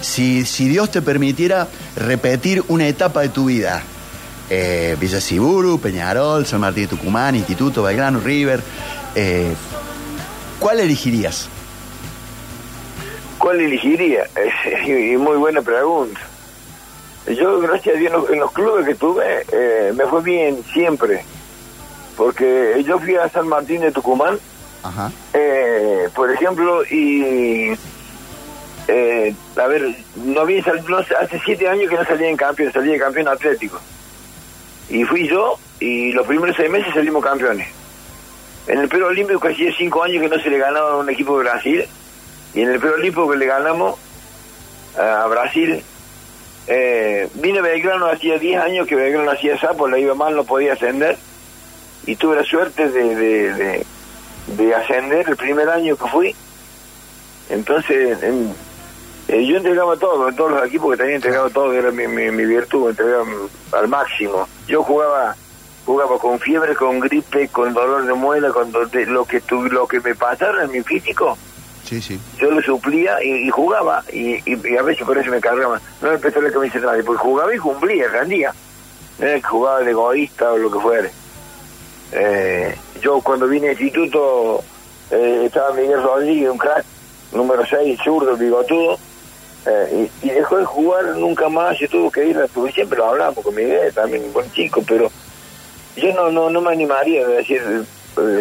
si, 0.00 0.44
si 0.46 0.68
Dios 0.68 0.90
te 0.92 1.02
permitiera 1.02 1.66
repetir 1.96 2.62
una 2.68 2.86
etapa 2.86 3.20
de 3.22 3.28
tu 3.30 3.46
vida, 3.46 3.82
eh, 4.48 4.96
Villa 5.00 5.20
Siburu, 5.20 5.80
Peñarol, 5.80 6.46
San 6.46 6.60
Martín 6.60 6.84
de 6.84 6.88
Tucumán, 6.90 7.34
Instituto, 7.34 7.82
Belgrano, 7.82 8.20
River, 8.20 8.62
eh, 9.16 9.52
¿cuál 10.60 10.78
elegirías? 10.80 11.48
¿Cuál 13.42 13.60
elegiría? 13.60 14.24
Es, 14.36 15.18
muy 15.18 15.36
buena 15.36 15.62
pregunta. 15.62 16.20
Yo, 17.26 17.58
gracias 17.58 17.96
a 17.96 17.98
Dios, 17.98 18.12
en 18.12 18.20
los, 18.20 18.30
en 18.30 18.38
los 18.38 18.52
clubes 18.52 18.86
que 18.86 18.94
tuve, 18.94 19.44
eh, 19.50 19.92
me 19.96 20.06
fue 20.06 20.22
bien 20.22 20.62
siempre. 20.72 21.24
Porque 22.16 22.84
yo 22.86 23.00
fui 23.00 23.16
a 23.16 23.28
San 23.30 23.48
Martín 23.48 23.80
de 23.80 23.90
Tucumán, 23.90 24.38
Ajá. 24.84 25.10
eh, 25.34 26.08
por 26.14 26.30
ejemplo, 26.30 26.84
y... 26.84 27.72
eh, 28.86 29.34
a 29.56 29.66
ver, 29.66 29.92
no 30.14 30.42
había 30.42 30.62
no 30.88 30.98
hace 30.98 31.40
siete 31.44 31.68
años 31.68 31.90
que 31.90 31.96
no 31.96 32.04
salía 32.04 32.28
en 32.28 32.36
campeón, 32.36 32.72
salía 32.72 32.94
en 32.94 33.00
campeón 33.00 33.26
atlético. 33.26 33.80
Y 34.88 35.02
fui 35.02 35.26
yo, 35.26 35.58
y 35.80 36.12
los 36.12 36.28
primeros 36.28 36.54
seis 36.54 36.70
meses 36.70 36.94
salimos 36.94 37.24
campeones. 37.24 37.66
En 38.68 38.78
el 38.78 38.88
Perú 38.88 39.06
Olímpico 39.06 39.48
hacía 39.48 39.72
cinco 39.76 40.04
años 40.04 40.22
que 40.22 40.28
no 40.28 40.40
se 40.40 40.48
le 40.48 40.58
ganaba 40.58 40.92
a 40.92 40.96
un 40.98 41.10
equipo 41.10 41.36
de 41.38 41.42
Brasil, 41.42 41.84
y 42.54 42.62
en 42.62 42.70
el 42.70 42.80
Perú 42.80 42.94
Olímpico 42.94 43.30
que 43.30 43.36
le 43.36 43.46
ganamos 43.46 43.98
a 44.98 45.26
Brasil, 45.26 45.82
eh, 46.66 47.28
vine 47.34 47.58
a 47.58 47.62
Belgrano 47.62 48.06
hacía 48.06 48.38
10 48.38 48.60
años 48.60 48.86
que 48.86 48.94
Belgrano 48.94 49.30
hacía 49.30 49.58
sapo, 49.58 49.88
la 49.88 49.98
iba 49.98 50.14
mal, 50.14 50.36
no 50.36 50.44
podía 50.44 50.74
ascender, 50.74 51.16
y 52.06 52.16
tuve 52.16 52.36
la 52.36 52.44
suerte 52.44 52.88
de, 52.88 53.14
de, 53.16 53.52
de, 53.54 53.86
de 54.48 54.74
ascender 54.74 55.28
el 55.28 55.36
primer 55.36 55.68
año 55.68 55.96
que 55.96 56.06
fui. 56.08 56.34
Entonces, 57.50 58.22
en- 58.22 58.54
eh, 59.28 59.46
yo 59.46 59.56
entregaba 59.56 59.96
todo, 59.96 60.28
en 60.28 60.36
todos 60.36 60.50
los 60.50 60.66
equipos 60.66 60.90
que 60.92 60.96
tenía 61.02 61.16
entregado 61.16 61.48
todo, 61.50 61.72
era 61.72 61.90
mi, 61.90 62.06
mi, 62.08 62.44
virtud, 62.44 62.90
entregaba 62.90 63.24
al 63.72 63.88
máximo. 63.88 64.48
Yo 64.66 64.82
jugaba 64.82 65.36
jugaba 65.84 66.16
con 66.18 66.38
fiebre, 66.38 66.76
con 66.76 67.00
gripe, 67.00 67.48
con 67.48 67.74
dolor 67.74 68.04
de 68.06 68.12
muela, 68.14 68.50
con 68.50 68.70
lo 68.72 69.24
que 69.24 69.40
tu, 69.40 69.64
lo 69.64 69.86
que 69.88 69.98
me 70.00 70.14
pasara 70.14 70.62
en 70.64 70.70
mi 70.70 70.80
físico, 70.82 71.36
Sí, 71.92 72.00
sí. 72.00 72.20
yo 72.38 72.50
lo 72.50 72.62
suplía 72.62 73.22
y, 73.22 73.50
jugaba 73.50 74.02
y, 74.10 74.38
a 74.78 74.82
veces 74.82 75.04
por 75.04 75.18
eso 75.18 75.30
me 75.30 75.42
cargaba. 75.42 75.78
No 76.00 76.10
empezó 76.10 76.40
la 76.40 76.50
camisa 76.50 76.78
nadie 76.78 77.02
porque 77.02 77.20
jugaba 77.20 77.54
y 77.54 77.58
cumplía 77.58 78.08
rendía 78.08 78.54
no 79.18 79.26
que 79.26 79.42
jugaba 79.42 79.80
de 79.80 79.90
egoísta 79.90 80.52
o 80.52 80.56
lo 80.56 80.70
que 80.70 80.78
fuera 80.78 81.10
Eh, 82.12 82.74
yo 83.02 83.20
cuando 83.20 83.46
vine 83.46 83.68
al 83.68 83.72
instituto 83.72 84.64
eh, 85.10 85.42
estaba 85.44 85.74
Miguel 85.74 86.02
Rodríguez 86.02 86.50
un 86.50 86.56
crack 86.56 86.84
número 87.32 87.62
6 87.66 88.00
zurdo 88.02 88.36
bigotudo 88.36 88.98
eh, 89.66 90.08
y, 90.22 90.30
dejó 90.30 90.56
de 90.56 90.64
jugar 90.64 91.04
nunca 91.16 91.50
más 91.50 91.78
y 91.80 91.88
tuvo 91.88 92.10
que 92.10 92.26
ir 92.26 92.38
a 92.38 92.46
porque 92.48 92.72
siempre 92.72 92.98
lo 92.98 93.10
hablamos 93.10 93.44
con 93.44 93.54
Miguel 93.54 93.92
también 93.92 94.24
un 94.24 94.32
buen 94.32 94.50
chico 94.52 94.82
pero 94.86 95.10
yo 95.96 96.14
no 96.14 96.30
no 96.30 96.48
no 96.48 96.60
me 96.62 96.72
animaría 96.72 97.26
a 97.26 97.28
decir 97.28 97.62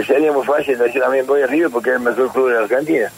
sería 0.07 0.31
muy 0.31 0.45
fácil 0.45 0.77
decir 0.77 1.01
también 1.01 1.27
voy 1.27 1.41
arriba 1.41 1.69
porque 1.69 1.89
es 1.89 1.95
el 1.97 2.01
mejor 2.01 2.31
club 2.31 2.47
de 2.47 2.53
la 2.53 2.61
Argentina 2.61 3.11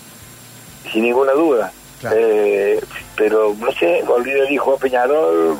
sin 0.91 1.03
ninguna 1.03 1.31
duda. 1.33 1.71
Claro. 1.99 2.15
Eh, 2.19 2.79
pero 3.15 3.55
no 3.59 3.71
sé, 3.73 4.03
Olvido 4.07 4.45
dijo 4.47 4.73
a 4.73 4.77
Peñarol, 4.77 5.57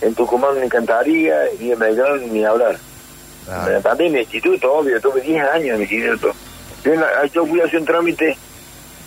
en 0.00 0.14
Tucumán 0.14 0.58
me 0.58 0.64
encantaría 0.66 1.34
y 1.58 1.72
en 1.72 1.78
Belgrano 1.78 2.16
ni 2.16 2.44
hablar. 2.44 2.76
Ah, 3.50 3.62
Pero 3.66 3.80
también 3.80 4.10
en 4.10 4.16
el 4.16 4.22
instituto, 4.22 4.72
obvio, 4.74 5.00
tuve 5.00 5.20
10 5.22 5.42
años 5.42 5.68
en 5.68 5.74
el 5.76 5.80
instituto. 5.92 6.32
Yo, 6.84 6.92
en 6.92 7.00
la- 7.00 7.26
yo 7.26 7.46
fui 7.46 7.60
a 7.60 7.64
hacer 7.64 7.80
un 7.80 7.86
trámite 7.86 8.36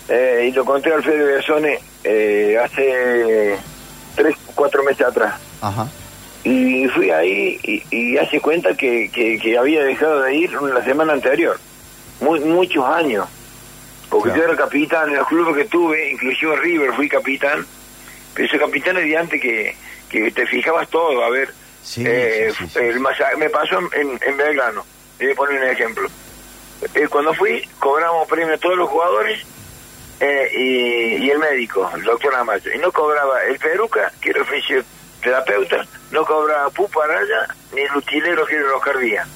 eh, 0.10 0.48
y 0.50 0.52
lo 0.52 0.66
conté 0.66 0.92
a 0.92 0.96
Alfredo 0.96 1.26
Bersone 1.28 1.80
eh, 2.04 2.58
hace 2.62 3.56
3, 4.16 4.36
4 4.56 4.84
meses 4.84 5.06
atrás. 5.06 5.36
Ajá. 5.62 5.88
Y 6.44 6.88
fui 6.88 7.12
ahí 7.12 7.60
y, 7.64 7.84
y 7.96 8.18
hace 8.18 8.42
cuenta 8.42 8.74
que, 8.76 9.12
que, 9.14 9.38
que 9.38 9.58
había 9.60 9.84
dejado 9.84 10.22
de 10.24 10.36
ir 10.36 10.52
la 10.60 10.84
semana 10.84 11.14
anterior. 11.14 11.60
Muy, 12.20 12.40
muchos 12.40 12.84
años. 12.84 13.28
Porque 14.12 14.30
Claro. 14.30 14.44
yo 14.48 14.54
era 14.54 14.64
capitán 14.64 15.10
en 15.10 15.16
los 15.16 15.28
clubes 15.28 15.56
que 15.56 15.66
tuve, 15.70 16.12
inclusive 16.12 16.56
River 16.58 16.94
fui 16.94 17.10
capitán. 17.10 17.66
Pero 18.36 18.48
ese 18.48 18.60
capitán 18.60 18.98
es 18.98 19.06
de 19.06 19.18
antes 19.18 19.42
que, 19.42 19.76
que 20.10 20.30
te 20.32 20.46
fijabas 20.46 20.88
todo. 20.90 21.24
A 21.24 21.30
ver, 21.30 21.52
Sí, 21.82 22.04
eh, 22.06 22.52
sí, 22.56 22.66
sí, 22.68 22.74
sí. 22.74 22.80
el 22.80 23.00
masa- 23.00 23.36
me 23.38 23.50
pasó 23.50 23.80
en, 23.94 24.20
en 24.22 24.38
Belgrano. 24.38 24.86
Voy 25.20 25.32
a 25.32 25.36
poner 25.36 25.62
un 25.64 25.68
ejemplo. 25.70 26.08
Eh, 26.94 27.08
cuando 27.08 27.34
fui, 27.34 27.68
cobramos 27.80 28.28
premio 28.28 28.54
a 28.54 28.58
todos 28.58 28.78
los 28.78 28.90
jugadores 28.90 29.40
eh, 30.20 30.52
y, 30.54 31.26
y 31.26 31.30
el 31.32 31.40
médico, 31.40 31.90
el 31.96 32.04
doctor 32.04 32.36
Amayo. 32.36 32.72
Y 32.74 32.78
no 32.80 32.92
cobraba 32.92 33.44
el 33.46 33.58
peruca, 33.60 34.12
que 34.22 34.30
era 34.32 34.44
fisioterapeuta, 34.46 35.86
no 36.12 36.26
cobraba 36.26 36.70
Pupa 36.70 37.04
Araya, 37.06 37.48
ni 37.74 37.82
el 37.82 37.96
utilero, 37.96 38.46
que 38.46 38.56
era 38.56 38.76
Oscar 38.76 38.98
Díaz. 39.00 39.28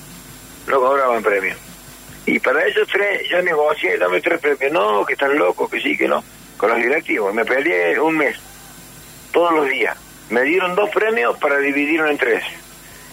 No 0.67 0.79
cobraban 0.79 1.23
premio. 1.23 1.55
Y 2.25 2.39
para 2.39 2.65
esos 2.65 2.88
tres, 2.88 3.21
yo 3.29 3.41
negocié, 3.41 3.97
dame 3.97 4.19
tres 4.21 4.39
premios. 4.39 4.71
No, 4.71 5.05
que 5.05 5.13
están 5.13 5.38
locos, 5.38 5.69
que 5.69 5.79
sí, 5.79 5.95
que 5.97 6.07
no. 6.07 6.23
Con 6.57 6.69
los 6.69 6.77
directivos. 6.79 7.33
Me 7.33 7.45
peleé 7.45 7.99
un 7.99 8.17
mes, 8.17 8.38
todos 9.31 9.53
los 9.53 9.67
días. 9.67 9.97
Me 10.29 10.41
dieron 10.43 10.73
dos 10.75 10.89
premios 10.89 11.38
para 11.38 11.57
dividirlo 11.59 12.09
en 12.09 12.17
tres. 12.17 12.43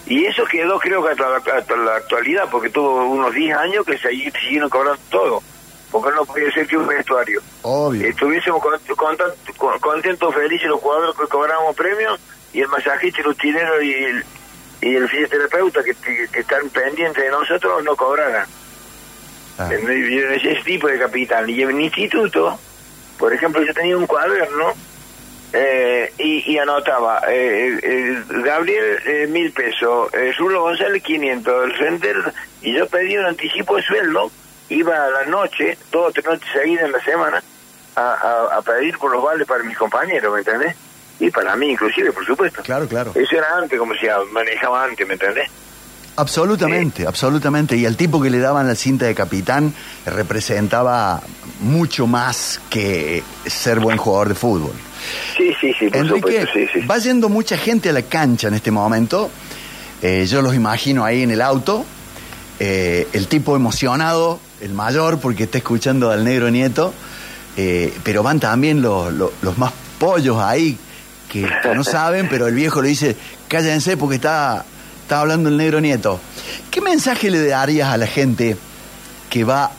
Y 0.07 0.25
eso 0.25 0.45
quedó, 0.47 0.79
creo 0.79 1.05
que 1.05 1.11
hasta 1.11 1.29
la, 1.29 1.37
hasta 1.59 1.77
la 1.77 1.97
actualidad, 1.97 2.49
porque 2.51 2.71
tuvo 2.71 3.05
unos 3.05 3.33
10 3.35 3.57
años 3.57 3.85
que 3.85 3.99
se 3.99 4.09
siguieron 4.11 4.69
cobrando 4.71 5.01
todo. 5.11 5.43
Porque 5.91 6.11
no 6.15 6.25
podía 6.25 6.51
ser 6.53 6.67
que 6.67 6.77
un 6.79 6.87
vestuario. 6.87 7.43
Obvio. 7.63 8.09
Estuviésemos 8.09 8.63
con- 8.63 8.81
content- 8.97 9.57
con- 9.59 9.79
contentos, 9.79 10.35
felices 10.35 10.69
los 10.69 10.81
jugadores 10.81 11.15
que 11.17 11.27
cobrábamos 11.27 11.77
premios 11.77 12.19
y 12.55 12.61
el 12.63 12.69
masajista, 12.69 13.21
el 13.21 13.27
utilero 13.29 13.83
y 13.83 13.93
el, 13.93 14.25
y 14.81 14.97
el 14.97 15.09
fisioterapeuta 15.09 15.85
que, 15.85 15.95
que- 15.95 16.29
que 16.33 16.41
están 16.41 16.67
pendientes 16.71 17.23
de 17.23 17.31
nosotros 17.31 17.85
no 17.85 17.95
cobraran. 17.95 18.47
Ah, 19.59 19.69
ese 19.73 20.63
tipo 20.65 20.89
de 20.89 20.99
capitán. 20.99 21.49
Y 21.49 21.63
en 21.63 21.77
mi 21.77 21.85
instituto, 21.85 22.59
por 23.19 23.33
ejemplo, 23.33 23.63
yo 23.63 23.73
tenía 23.75 23.97
un 23.97 24.07
cuaderno 24.07 24.73
eh, 25.53 26.13
y, 26.19 26.53
y 26.53 26.59
anotaba 26.59 27.21
eh, 27.29 27.79
eh, 27.83 28.23
Gabriel 28.29 28.99
eh, 29.07 29.27
mil 29.29 29.53
pesos, 29.53 30.13
eh, 30.15 30.33
Zulo 30.37 30.63
González 30.63 31.03
500, 31.03 31.65
el 31.67 31.77
Center, 31.79 32.17
y 32.63 32.73
yo 32.75 32.87
pedí 32.89 33.17
un 33.19 33.27
anticipo 33.27 33.77
de 33.77 33.83
sueldo, 33.83 34.31
iba 34.71 34.97
a 35.05 35.11
la 35.11 35.25
noche, 35.27 35.77
dos 35.91 36.09
o 36.09 36.13
tres 36.13 36.25
noches 36.25 36.49
seguidas 36.53 36.87
en 36.87 36.93
la 36.93 37.05
semana, 37.05 37.43
a, 37.97 38.01
a- 38.13 38.57
a 38.57 38.63
pedir 38.63 38.97
por 38.97 39.13
los 39.13 39.23
vales 39.23 39.47
para 39.47 39.63
mis 39.65 39.77
compañeros, 39.77 40.33
¿me 40.33 40.39
entendés? 40.39 40.75
Y 41.21 41.31
para 41.31 41.55
mí 41.57 41.71
inclusive, 41.73 42.11
por 42.13 42.25
supuesto. 42.25 42.63
Claro, 42.63 42.89
claro. 42.89 43.13
Eso 43.15 43.37
era 43.37 43.59
antes, 43.59 43.79
como 43.79 43.95
se 43.95 44.09
manejaba 44.33 44.85
antes, 44.85 45.07
¿me 45.07 45.13
entendés? 45.13 45.51
Absolutamente, 46.17 47.07
absolutamente. 47.07 47.77
Y 47.77 47.87
al 47.87 47.97
tipo 47.97 48.21
que 48.21 48.29
le 48.29 48.39
daban 48.39 48.67
la 48.67 48.75
cinta 48.75 49.07
de 49.07 49.15
capitán 49.15 49.73
representaba 50.05 51.23
mucho 51.61 52.07
más 52.07 52.61
que 52.69 53.23
ser 53.47 53.81
buen 53.81 53.97
jugador 53.97 54.29
de 54.29 54.35
fútbol. 54.35 54.73
Sí, 55.37 55.53
sí, 55.61 55.73
sí, 55.79 55.89
por 55.89 55.97
Enrique, 55.97 56.47
supuesto, 56.47 56.53
sí, 56.55 56.81
sí. 56.81 56.87
va 56.87 56.99
yendo 56.99 57.29
mucha 57.29 57.57
gente 57.57 57.89
a 57.89 57.93
la 57.93 58.03
cancha 58.03 58.49
en 58.49 58.55
este 58.55 58.71
momento. 58.71 59.31
Eh, 60.03 60.27
yo 60.29 60.43
los 60.43 60.55
imagino 60.55 61.05
ahí 61.05 61.23
en 61.23 61.31
el 61.31 61.41
auto. 61.41 61.85
Eh, 62.61 63.09
el 63.13 63.27
tipo 63.27 63.57
emocionado, 63.57 64.39
el 64.61 64.73
mayor, 64.73 65.19
porque 65.19 65.45
está 65.45 65.59
escuchando 65.59 66.11
al 66.11 66.25
negro 66.25 66.51
nieto. 66.51 66.93
Eh, 67.57 67.93
pero 68.03 68.23
van 68.23 68.39
también 68.39 68.83
los, 68.83 69.13
los, 69.13 69.31
los 69.43 69.59
más 69.59 69.73
pollos 69.99 70.39
ahí, 70.39 70.79
que, 71.31 71.49
que 71.63 71.75
no 71.75 71.85
saben, 71.85 72.29
pero 72.29 72.47
el 72.49 72.55
viejo 72.55 72.83
le 72.83 72.89
dice, 72.89 73.17
cállense 73.49 73.97
porque 73.97 74.17
está, 74.17 74.65
está 75.13 75.21
hablando 75.21 75.51
el 75.51 75.59
negro 75.59 75.79
nieto. 75.79 76.19
¿Qué 76.71 76.81
mensaje 76.81 77.31
le 77.31 77.47
darías 77.47 77.93
a 77.93 77.99
la 77.99 78.07
gente 78.07 78.57
que 79.29 79.45
va 79.45 79.71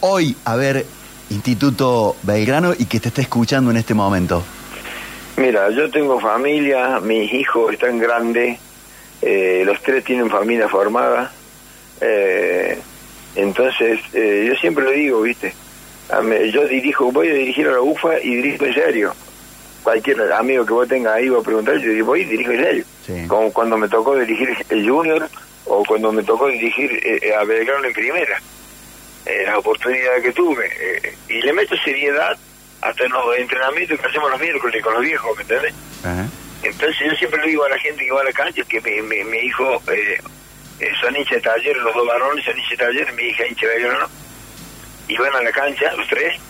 hoy 0.00 0.36
a 0.44 0.54
ver 0.54 0.84
Instituto 1.30 2.14
Belgrano 2.22 2.74
y 2.78 2.84
que 2.84 3.00
te 3.00 3.08
está 3.08 3.22
escuchando 3.22 3.70
en 3.70 3.78
este 3.78 3.94
momento? 3.94 4.42
Mira, 5.38 5.70
yo 5.70 5.90
tengo 5.90 6.20
familia, 6.20 7.00
mis 7.00 7.32
hijos 7.32 7.72
están 7.72 7.98
grandes, 7.98 8.58
eh, 9.22 9.62
los 9.64 9.80
tres 9.80 10.04
tienen 10.04 10.28
familia 10.28 10.68
formada, 10.68 11.32
Eh, 12.02 12.78
entonces, 13.36 13.98
eh, 14.12 14.44
yo 14.46 14.54
siempre 14.56 14.84
le 14.84 14.92
digo, 14.92 15.22
¿viste? 15.22 15.54
Yo 16.52 16.66
dirijo, 16.66 17.10
voy 17.12 17.28
a 17.28 17.32
dirigir 17.32 17.66
a 17.68 17.72
la 17.72 17.80
UFA 17.80 18.20
y 18.20 18.34
dirijo 18.34 18.66
en 18.66 18.74
serio. 18.74 19.14
Cualquier 19.82 20.32
amigo 20.32 20.64
que 20.64 20.72
vos 20.72 20.88
tengas 20.88 21.14
ahí 21.14 21.28
a 21.28 21.40
preguntar, 21.42 21.76
yo 21.78 21.90
digo, 21.90 22.06
voy 22.06 22.22
y 22.22 22.24
dirijo 22.24 22.52
serio. 22.52 22.84
Sí. 23.06 23.26
Como 23.26 23.52
cuando 23.52 23.76
me 23.76 23.88
tocó 23.88 24.16
dirigir 24.16 24.56
el 24.68 24.88
Junior 24.88 25.28
o 25.66 25.84
cuando 25.84 26.12
me 26.12 26.22
tocó 26.22 26.48
dirigir 26.48 27.00
eh, 27.04 27.34
a 27.34 27.44
Belgrano 27.44 27.84
en 27.86 27.92
primera. 27.92 28.40
Eh, 29.26 29.44
la 29.46 29.58
oportunidad 29.58 30.20
que 30.22 30.32
tuve. 30.32 30.66
eh, 30.80 31.16
y 31.28 31.42
le 31.42 31.52
meto 31.52 31.76
seriedad 31.84 32.36
hasta 32.80 33.04
en 33.04 33.12
los 33.12 33.36
entrenamientos 33.38 33.98
que 34.00 34.06
hacemos 34.06 34.30
los 34.30 34.40
miércoles 34.40 34.82
con 34.82 34.94
los 34.94 35.02
viejos, 35.02 35.36
¿me 35.36 35.42
entendés? 35.42 35.74
Ajá. 36.04 36.28
Entonces 36.62 36.96
yo 37.10 37.16
siempre 37.16 37.40
le 37.42 37.48
digo 37.48 37.64
a 37.64 37.68
la 37.68 37.78
gente 37.78 38.04
que 38.04 38.12
va 38.12 38.20
a 38.20 38.24
la 38.24 38.32
cancha 38.32 38.62
que 38.68 38.80
mi, 38.80 39.02
mi, 39.02 39.24
mi 39.24 39.38
hijo 39.38 39.82
eh, 39.88 40.18
eh, 40.80 40.90
son 41.00 41.16
hinchas 41.16 41.36
de 41.36 41.40
taller, 41.42 41.76
los 41.76 41.94
dos 41.94 42.06
varones 42.06 42.44
son 42.44 42.56
hinchas 42.56 42.70
de 42.78 42.84
taller, 42.84 43.12
mi 43.14 43.22
hija 43.24 43.46
hincha 43.46 43.66
de 43.66 43.74
Belgrano, 43.74 44.06
y 45.08 45.16
van 45.16 45.34
a 45.34 45.42
la 45.42 45.52
cancha, 45.52 45.92
los 45.94 46.08
tres, 46.08 46.40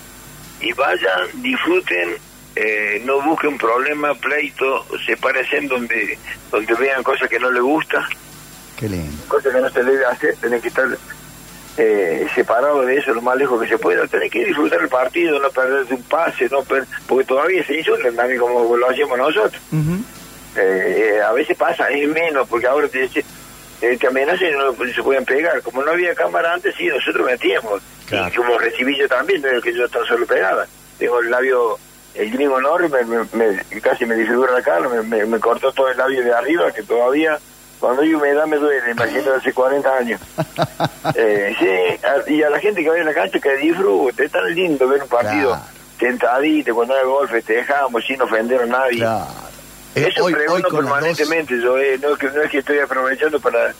y 0.60 0.72
vayan, 0.72 1.28
disfruten, 1.42 2.16
eh, 2.56 3.02
no 3.04 3.20
busquen 3.22 3.56
problema, 3.58 4.14
pleito, 4.14 4.84
sepárense 5.06 5.60
donde, 5.62 6.18
donde 6.50 6.74
vean 6.74 7.02
cosas 7.02 7.28
que 7.28 7.38
no 7.38 7.50
les 7.50 7.62
gusta, 7.62 8.06
Qué 8.78 8.88
lindo. 8.88 9.12
cosas 9.28 9.52
que 9.54 9.60
no 9.60 9.70
se 9.70 9.82
debe 9.84 10.04
hacer, 10.06 10.36
tenés 10.36 10.60
que 10.62 10.68
estar 10.68 10.86
eh, 11.78 12.26
separado 12.34 12.82
de 12.84 12.96
eso 12.98 13.14
lo 13.14 13.22
más 13.22 13.36
lejos 13.36 13.62
que 13.62 13.68
se 13.68 13.78
pueda, 13.78 14.06
tenés 14.06 14.30
que 14.30 14.44
disfrutar 14.44 14.80
el 14.82 14.88
partido, 14.88 15.38
no 15.38 15.48
perderse 15.50 15.94
un 15.94 16.02
pase, 16.02 16.48
no 16.50 16.62
per- 16.64 16.86
porque 17.06 17.24
todavía 17.24 17.64
se 17.64 17.78
insultan 17.78 18.14
también 18.16 18.40
como 18.40 18.76
lo 18.76 18.90
hacemos 18.90 19.16
nosotros. 19.16 19.62
Eh, 20.54 21.18
a 21.26 21.32
veces 21.32 21.56
pasa, 21.56 21.88
es 21.88 22.06
menos, 22.08 22.46
porque 22.48 22.66
ahora 22.66 22.86
te, 22.88 23.04
eh, 23.04 23.96
te 23.98 24.06
amenazan 24.06 24.48
y 24.48 24.52
no 24.52 24.92
se 24.92 25.02
pueden 25.02 25.24
pegar. 25.24 25.62
Como 25.62 25.82
no 25.82 25.92
había 25.92 26.14
cámara 26.14 26.52
antes, 26.52 26.74
sí, 26.76 26.86
nosotros 26.88 27.24
metíamos. 27.26 27.80
Claro. 28.06 28.28
Y 28.28 28.36
como 28.36 28.58
recibí 28.58 28.96
yo 28.98 29.08
también, 29.08 29.40
no 29.40 29.48
es 29.48 29.62
que 29.64 29.72
yo 29.72 29.88
tan 29.88 30.04
solo 30.04 30.26
pegaba. 30.26 30.66
Tengo 30.98 31.20
el 31.20 31.30
labio, 31.30 31.78
el 32.14 32.30
gringo 32.30 32.58
enorme, 32.58 33.04
me, 33.04 33.24
me- 33.32 33.80
casi 33.80 34.04
me 34.06 34.14
disfigura 34.16 34.52
la 34.52 34.62
cara, 34.62 34.88
me, 34.88 35.40
cortó 35.40 35.72
todo 35.72 35.88
el 35.88 35.96
labio 35.96 36.22
de 36.24 36.32
arriba, 36.34 36.70
que 36.72 36.82
todavía, 36.82 37.38
cuando 37.80 38.02
hay 38.02 38.14
humedad 38.14 38.46
me 38.46 38.56
duele, 38.58 38.90
imagínate 38.90 39.30
hace 39.38 39.52
40 39.52 39.96
años. 39.96 40.20
Eh, 41.14 41.54
sí, 41.58 42.06
a- 42.06 42.30
y 42.30 42.42
a 42.42 42.50
la 42.50 42.58
gente 42.60 42.82
que 42.82 42.88
vaya 42.90 43.02
a 43.02 43.06
la 43.06 43.14
cancha 43.14 43.38
que 43.40 43.56
disfrute, 43.56 44.24
es 44.24 44.32
tan 44.32 44.54
lindo 44.54 44.86
ver 44.88 45.02
un 45.02 45.08
partido 45.08 45.50
Claro. 45.50 45.64
sentadito, 45.98 46.74
cuando 46.74 46.94
hay 46.94 47.04
golf, 47.04 47.30
festejamos 47.30 48.04
sin 48.04 48.20
ofender 48.20 48.62
a 48.62 48.66
nadie. 48.66 48.98
Claro. 48.98 49.26
Eh, 49.94 50.08
Eso 50.08 50.24
hoy, 50.24 50.32
hoy 50.32 50.38
pregunto 50.40 50.68
con 50.68 50.84
las 50.84 50.90
dos, 50.90 51.00
permanentemente, 51.00 51.60
yo 51.60 51.78
eh, 51.78 51.98
no, 52.00 52.14
es 52.14 52.18
que, 52.18 52.26
no 52.30 52.42
es 52.42 52.50
que 52.50 52.58
estoy 52.58 52.78
aprovechando 52.78 53.38
para 53.40 53.74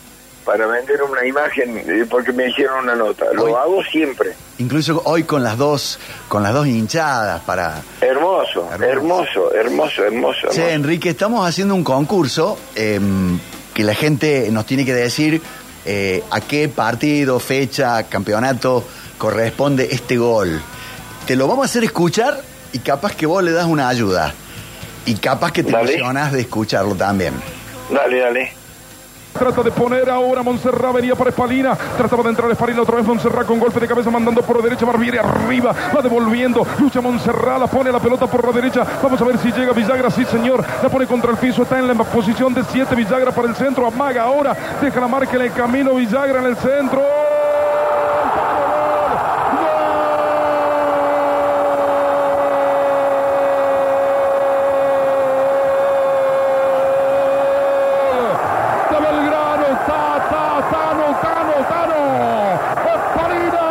para 0.45 0.67
vender 0.67 1.01
una 1.03 1.25
imagen 1.25 1.77
eh, 1.77 2.05
porque 2.09 2.31
me 2.31 2.49
hicieron 2.49 2.83
una 2.83 2.95
nota, 2.95 3.25
lo 3.33 3.45
Hoy- 3.45 3.53
hago 3.53 3.83
siempre. 3.83 4.33
incluso 4.59 5.01
hoy 5.05 5.23
con 5.23 5.43
las 5.43 5.57
dos, 5.57 5.99
con 6.27 6.43
las 6.43 6.53
dos 6.53 6.67
hinchadas 6.67 7.41
para. 7.41 7.81
Hermoso, 8.01 8.67
Hermoso. 8.73 9.53
hermoso, 9.53 9.53
hermoso, 9.53 10.03
hermoso. 10.05 10.51
Enrique, 10.61 11.09
estamos 11.09 11.47
haciendo 11.47 11.75
un 11.75 11.83
concurso 11.83 12.57
em, 12.75 13.39
que 13.73 13.83
la 13.83 13.95
gente 13.95 14.49
nos 14.51 14.65
tiene 14.65 14.85
que 14.85 14.93
decir 14.93 15.41
eh, 15.85 16.23
a 16.31 16.39
qué 16.41 16.69
partido, 16.69 17.39
fecha, 17.39 18.03
campeonato 18.03 18.83
corresponde 19.17 19.87
este 19.91 20.17
gol. 20.17 20.61
Te 21.25 21.35
lo 21.35 21.47
vamos 21.47 21.63
a 21.63 21.65
hacer 21.65 21.83
escuchar 21.83 22.41
y 22.73 22.79
capaz 22.79 23.15
que 23.15 23.25
vos 23.25 23.41
le 23.43 23.51
das 23.51 23.65
una 23.65 23.87
ayuda. 23.89 24.33
Y 25.05 25.15
capaz 25.15 25.51
que 25.51 25.63
te 25.63 25.71
Dale. 25.71 25.93
emocionás 25.95 26.31
de 26.31 26.41
escucharlo 26.41 26.95
también. 26.95 27.33
Dale, 27.89 28.19
dale. 28.19 28.53
Trata 29.37 29.63
de 29.63 29.71
poner 29.71 30.09
ahora 30.09 30.43
Montserrat, 30.43 30.93
venía 30.93 31.15
por 31.15 31.27
Espalina. 31.27 31.75
Trataba 31.97 32.23
de 32.23 32.29
entrar 32.29 32.51
Espalina 32.51 32.81
otra 32.81 32.97
vez 32.97 33.05
Montserrat 33.05 33.45
con 33.47 33.59
golpe 33.59 33.79
de 33.79 33.87
cabeza 33.87 34.09
mandando 34.09 34.41
por 34.41 34.61
derecha. 34.61 34.85
Barbieri 34.85 35.17
arriba, 35.17 35.73
va 35.95 36.01
devolviendo. 36.01 36.65
Lucha 36.79 37.01
Montserrat, 37.01 37.59
la 37.59 37.67
pone 37.67 37.91
la 37.91 37.99
pelota 37.99 38.27
por 38.27 38.45
la 38.45 38.51
derecha. 38.51 38.85
Vamos 39.01 39.21
a 39.21 39.25
ver 39.25 39.37
si 39.37 39.51
llega 39.51 39.73
Villagra. 39.73 40.09
Sí, 40.11 40.23
señor. 40.25 40.63
La 40.81 40.89
pone 40.89 41.07
contra 41.07 41.31
el 41.31 41.37
piso. 41.37 41.63
Está 41.63 41.79
en 41.79 41.87
la 41.87 41.93
posición 41.95 42.53
de 42.53 42.63
7. 42.63 42.95
Villagra 42.95 43.31
para 43.31 43.47
el 43.47 43.55
centro. 43.55 43.87
Amaga 43.87 44.23
ahora. 44.23 44.55
Deja 44.81 44.99
la 44.99 45.07
marca 45.07 45.35
en 45.35 45.41
el 45.41 45.53
camino. 45.53 45.95
Villagra 45.95 46.39
en 46.39 46.45
el 46.45 46.55
centro. 46.57 47.01
de 58.89 58.99
Belgrano, 58.99 59.67
ta, 59.87 60.03
ta, 60.29 60.45
Tano, 60.71 61.07
Tano, 61.21 61.55
Tano, 61.69 62.01
Espalina, 62.93 63.67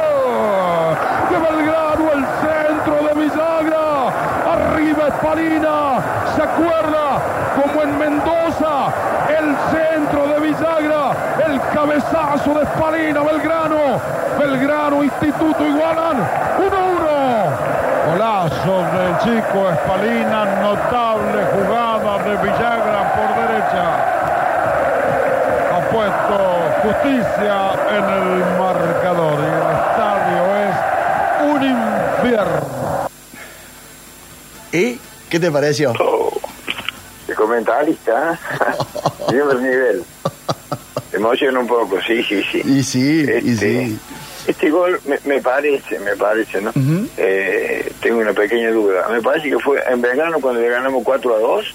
¡Gol! 0.00 0.96
de 1.30 1.36
Belgrano, 1.38 2.04
el 2.12 2.24
centro 2.42 2.96
de 3.06 3.12
Villagra, 3.20 3.86
Espalina, 5.20 6.00
se 6.34 6.42
acuerda 6.42 7.20
como 7.54 7.82
en 7.82 7.98
Mendoza, 7.98 8.88
el 9.28 9.54
centro 9.70 10.26
de 10.28 10.40
Villagra, 10.40 11.12
el 11.46 11.60
cabezazo 11.74 12.54
de 12.54 12.62
Espalina, 12.62 13.20
Belgrano, 13.20 14.00
Belgrano, 14.38 15.04
Instituto 15.04 15.62
igualan, 15.62 16.16
1-1. 16.56 18.12
Golazo 18.12 18.82
del 18.96 19.18
chico 19.18 19.68
Espalina, 19.68 20.46
notable 20.62 21.44
jugada 21.52 22.16
de 22.24 22.36
Villagra 22.38 23.12
por 23.14 23.28
derecha. 23.42 23.84
Ha 25.76 25.80
puesto 25.92 26.36
justicia 26.82 27.56
en 27.90 28.04
el 28.08 28.24
marcador 28.58 29.38
y 29.38 29.44
el 29.44 29.68
estadio 29.84 30.40
es 30.64 30.76
un 31.52 31.62
infierno. 31.62 32.79
¿Y 35.30 35.34
qué 35.34 35.38
te 35.38 35.50
pareció? 35.52 35.92
Oh, 36.00 36.32
de 37.28 37.34
comentarista, 37.36 38.36
siempre 39.28 39.56
el 39.58 39.62
nivel. 39.62 40.04
Emociona 41.12 41.60
un 41.60 41.68
poco, 41.68 41.98
sí, 42.04 42.20
sí, 42.24 42.42
sí. 42.50 42.62
Y 42.64 42.82
sí, 42.82 43.24
y 43.44 43.50
Este, 43.52 43.86
sí. 43.86 43.98
Este 44.48 44.70
gol 44.70 45.00
me, 45.04 45.20
me 45.24 45.40
parece, 45.40 46.00
me 46.00 46.16
parece, 46.16 46.60
¿no? 46.60 46.70
Ujú. 46.70 47.06
Eh, 47.16 47.92
tengo 48.02 48.18
una 48.18 48.32
pequeña 48.32 48.72
duda. 48.72 49.06
Me 49.08 49.22
parece 49.22 49.50
que 49.50 49.58
fue 49.60 49.80
en 49.88 50.02
Belgrano 50.02 50.40
cuando 50.40 50.60
le 50.60 50.68
ganamos 50.68 51.04
4 51.04 51.32
a 51.36 51.38
2 51.38 51.74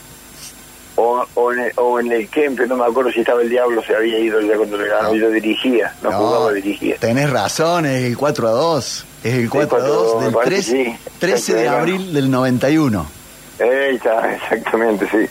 o, 0.97 1.25
o, 1.35 1.53
en 1.53 1.59
el, 1.59 1.71
o 1.77 1.99
en 2.01 2.11
el 2.11 2.27
Kempe, 2.27 2.67
no 2.67 2.75
me 2.75 2.83
acuerdo 2.83 3.09
si 3.13 3.21
estaba 3.21 3.41
el 3.41 3.49
Diablo, 3.49 3.81
se 3.87 3.95
había 3.95 4.19
ido 4.19 4.41
ya 4.41 4.57
cuando 4.57 4.77
le 4.77 4.87
ganamos, 4.89 5.13
No. 5.13 5.19
yo 5.21 5.29
dirigía, 5.29 5.93
no, 6.03 6.11
jugaba, 6.11 6.51
dirigía. 6.51 6.97
tenés 6.97 7.29
razón, 7.29 7.85
es 7.85 8.03
el 8.03 8.17
4 8.17 8.47
a 8.49 8.51
2. 8.51 9.05
Es 9.23 9.33
el 9.33 9.49
4 9.49 9.77
a 9.77 9.81
2 9.81 10.17
me 10.19 10.23
del 10.25 10.33
parece 10.33 10.53
3 10.55 10.65
que 10.65 10.91
sí. 10.91 10.97
13 11.19 11.53
de 11.53 11.59
Exacto, 11.61 11.79
abril 11.79 12.13
del 12.13 12.29
91. 12.31 13.14
Exactamente, 14.35 15.07
sí. 15.11 15.27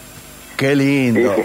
Qué 0.56 0.74
lindo. 0.76 1.34
Sí. 1.36 1.42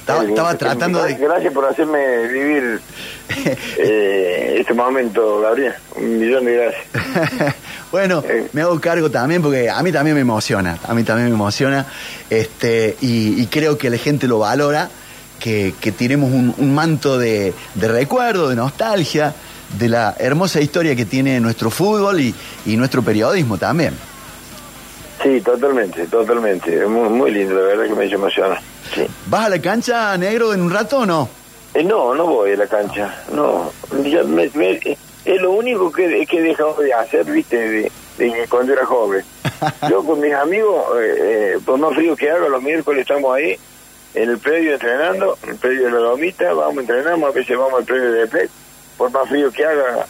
Estaba, 0.00 0.56
tratando 0.56 1.00
gracias, 1.00 1.18
de... 1.20 1.26
Gracias 1.26 1.52
por 1.52 1.64
hacerme 1.64 2.28
vivir 2.28 2.80
eh, 3.78 4.56
este 4.60 4.72
momento, 4.72 5.40
Gabriel. 5.40 5.74
Un 5.96 6.20
millón 6.20 6.44
de 6.44 6.54
gracias. 6.54 7.54
bueno, 7.90 8.22
Eh. 8.28 8.46
me 8.52 8.62
hago 8.62 8.80
cargo 8.80 9.10
también 9.10 9.42
porque 9.42 9.68
a 9.68 9.82
mí 9.82 9.90
también 9.90 10.14
me 10.14 10.20
emociona, 10.20 10.78
a 10.86 10.94
mí 10.94 11.02
también 11.02 11.28
me 11.28 11.34
emociona, 11.34 11.86
este, 12.30 12.96
y, 13.00 13.42
y 13.42 13.46
creo 13.46 13.76
que 13.76 13.90
la 13.90 13.98
gente 13.98 14.28
lo 14.28 14.38
valora, 14.38 14.88
que, 15.40 15.74
que 15.80 15.90
tenemos 15.90 16.30
un, 16.32 16.54
un 16.56 16.72
manto 16.72 17.18
de, 17.18 17.52
de 17.74 17.88
recuerdo, 17.88 18.48
de 18.48 18.54
nostalgia, 18.54 19.34
de 19.76 19.88
la 19.88 20.14
hermosa 20.20 20.60
historia 20.60 20.94
que 20.94 21.04
tiene 21.04 21.40
nuestro 21.40 21.68
fútbol 21.68 22.20
y, 22.20 22.32
y 22.64 22.76
nuestro 22.76 23.02
periodismo 23.02 23.58
también. 23.58 23.92
Sí, 25.22 25.40
totalmente, 25.40 26.06
totalmente. 26.06 26.82
Es 26.82 26.88
Muy, 26.88 27.08
muy 27.08 27.30
lindo, 27.30 27.54
la 27.54 27.62
verdad 27.62 27.84
que 27.86 27.94
me 27.94 28.06
hizo 28.06 28.16
emocionar. 28.16 28.60
Sí. 28.94 29.06
¿Vas 29.26 29.46
a 29.46 29.48
la 29.48 29.60
cancha, 29.60 30.16
negro, 30.18 30.52
en 30.54 30.60
un 30.62 30.70
rato 30.70 30.98
o 30.98 31.06
no? 31.06 31.28
Eh, 31.74 31.82
no, 31.82 32.14
no 32.14 32.26
voy 32.26 32.52
a 32.52 32.56
la 32.56 32.66
cancha. 32.66 33.14
No, 33.32 33.72
Ya 34.04 34.22
me- 34.24 34.50
me- 34.54 34.80
es 35.24 35.40
lo 35.42 35.50
único 35.52 35.90
que, 35.90 36.24
que 36.26 36.38
he 36.38 36.42
dejado 36.42 36.74
de 36.74 36.92
hacer, 36.94 37.24
viste, 37.24 37.56
de, 37.56 37.92
de 38.18 38.46
cuando 38.48 38.72
era 38.72 38.86
joven. 38.86 39.24
Yo 39.90 40.04
con 40.04 40.20
mis 40.20 40.32
amigos, 40.34 40.84
eh, 41.00 41.14
eh, 41.54 41.58
por 41.64 41.78
más 41.78 41.94
frío 41.94 42.14
que 42.14 42.30
haga, 42.30 42.48
los 42.48 42.62
miércoles 42.62 43.02
estamos 43.02 43.34
ahí 43.34 43.58
en 44.14 44.30
el 44.30 44.38
predio 44.38 44.74
entrenando, 44.74 45.36
en 45.42 45.50
el 45.50 45.56
predio 45.56 45.84
de 45.86 45.90
la 45.90 45.98
Lomita, 46.00 46.52
vamos, 46.54 46.78
entrenamos, 46.78 47.28
a 47.30 47.32
veces 47.32 47.56
vamos 47.58 47.80
al 47.80 47.84
predio 47.84 48.12
de 48.12 48.26
PET. 48.28 48.50
Por 48.96 49.10
más 49.10 49.28
frío 49.28 49.50
que 49.50 49.64
haga, 49.64 50.06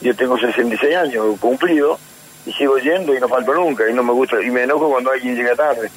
yo 0.00 0.16
tengo 0.16 0.38
66 0.38 0.96
años 0.96 1.38
cumplido 1.38 1.98
y 2.46 2.52
sigo 2.52 2.78
yendo 2.78 3.14
y 3.14 3.20
no 3.20 3.28
falto 3.28 3.52
nunca 3.54 3.88
y 3.88 3.92
no 3.94 4.02
me 4.02 4.12
gusta 4.12 4.40
y 4.42 4.50
me 4.50 4.62
enojo 4.64 4.88
cuando 4.90 5.10
alguien 5.10 5.36
llega 5.36 5.54
tarde. 5.54 5.90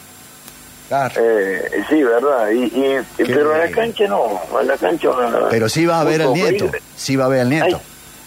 Claro. 0.88 1.13
Eh, 1.23 1.84
sí, 1.89 2.04
verdad. 2.04 2.49
Y, 2.51 2.63
y- 2.65 2.97
pero 3.25 3.54
a 3.54 3.60
la 3.60 3.71
cancha 3.71 4.08
no, 4.08 4.41
a 4.58 4.63
la 4.63 4.77
cancha. 4.77 5.10
Pero 5.49 5.69
sí 5.69 5.86
va 5.86 6.01
a 6.01 6.04
ver 6.04 6.21
al 6.21 6.34
nieto, 6.34 6.69
sí 6.97 7.15
va 7.15 7.25
a 7.25 7.30
ver 7.30 7.41
al 7.41 7.49
nieto. 7.49 7.80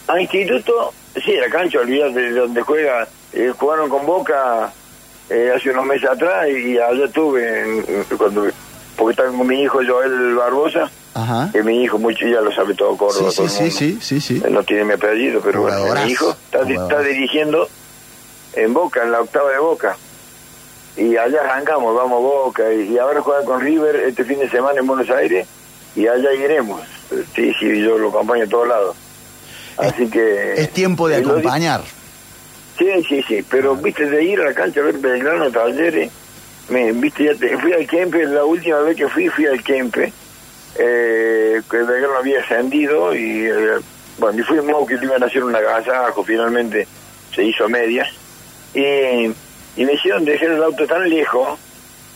a 0.09 0.21
instituto, 0.21 0.93
sí, 1.23 1.33
la 1.37 1.51
cancha, 1.51 1.81
olvídate 1.81 2.21
de 2.21 2.31
donde 2.33 2.63
juega. 2.63 3.07
eh, 3.35 3.53
jugaron 3.59 3.91
con 3.91 4.07
Boca 4.07 4.73
eh, 5.29 5.53
hace 5.55 5.71
unos 5.71 5.85
meses 5.87 6.09
atrás 6.09 6.47
y 6.49 6.79
allá 6.79 7.05
estuve, 7.07 7.61
en- 7.63 8.05
cuando, 8.17 8.47
porque 8.97 9.11
estaba 9.11 9.29
con 9.37 9.47
mi 9.47 9.61
hijo 9.63 9.81
Joel 9.87 10.35
Barbosa, 10.37 10.91
Ajá. 11.15 11.51
que 11.53 11.63
mi 11.63 11.83
hijo 11.83 11.99
mucho 11.99 12.27
ya 12.27 12.41
lo 12.41 12.51
sabe 12.53 12.75
todo 12.75 12.97
Córdoba. 12.97 13.31
Sí, 13.31 13.37
todo 13.37 13.49
sí, 13.49 13.65
el 13.65 13.73
sí, 13.73 13.85
mundo. 13.87 14.01
sí, 14.03 14.21
sí, 14.21 14.43
no 14.51 14.63
tiene 14.63 14.85
mi 14.85 14.93
apellido, 14.95 15.41
pero 15.45 15.63
bueno, 15.63 15.85
mi 16.05 16.13
hijo 16.13 16.31
está, 16.31 16.61
está 16.63 17.01
dirigiendo 17.01 17.69
en 18.57 18.73
Boca, 18.75 19.03
en 19.03 19.13
la 19.13 19.21
octava 19.21 19.51
de 19.51 19.59
Boca. 19.59 19.97
Y 20.97 21.17
allá 21.17 21.41
arrancamos, 21.43 21.95
vamos 21.95 22.19
a 22.19 22.21
Boca. 22.21 22.73
Y, 22.73 22.93
y 22.93 22.99
ahora 22.99 23.21
juega 23.21 23.45
con 23.45 23.61
River 23.61 23.97
este 23.97 24.25
fin 24.25 24.39
de 24.39 24.49
semana 24.49 24.81
en 24.81 24.87
Buenos 24.87 25.11
Aires 25.11 25.47
y 25.97 26.07
allá 26.07 26.33
iremos. 26.33 26.81
Sí, 27.35 27.53
sí, 27.59 27.81
yo 27.83 27.99
lo 27.99 28.09
acompaño 28.09 28.45
a 28.45 28.49
todos 28.49 28.69
lados. 28.69 28.97
Así 29.77 30.09
que... 30.09 30.55
Es 30.55 30.71
tiempo 30.73 31.09
de 31.09 31.21
di- 31.21 31.25
acompañar. 31.29 31.83
Sí, 32.79 32.87
sí, 33.09 33.23
sí, 33.29 33.45
pero 33.49 33.77
viste 33.77 34.07
de 34.07 34.23
ir 34.25 34.41
a 34.41 34.47
la 34.47 34.55
cancha 34.55 34.81
a 34.81 34.85
ver 34.85 34.99
Belgrano, 34.99 35.51
Talleres, 35.51 36.11
me, 36.69 36.91
viste, 36.93 37.25
ya 37.25 37.35
te- 37.35 37.57
fui 37.59 37.73
al 37.73 37.87
Kempe, 37.87 38.25
la 38.27 38.45
última 38.45 38.79
vez 38.81 38.97
que 38.97 39.09
fui, 39.09 39.29
fui 39.29 39.47
al 39.47 39.63
Kempe, 39.63 40.13
eh, 40.77 41.63
que 41.71 41.77
Belgrano 41.77 42.17
había 42.19 42.41
ascendido 42.41 43.15
y, 43.15 43.47
eh, 43.47 43.79
bueno, 44.19 44.41
y 44.41 44.43
fuimos 44.43 44.89
que 44.89 44.97
le 44.97 45.05
iban 45.07 45.23
a 45.23 45.27
hacer 45.27 45.45
un 45.45 45.55
agasajo, 45.55 46.25
finalmente 46.25 46.89
se 47.33 47.45
hizo 47.45 47.65
a 47.65 47.69
medias, 47.69 48.09
y, 48.75 49.27
y 49.77 49.85
me 49.85 49.93
hicieron 49.95 50.25
dejar 50.25 50.51
el 50.51 50.63
auto 50.63 50.87
tan 50.87 51.09
lejos 51.09 51.59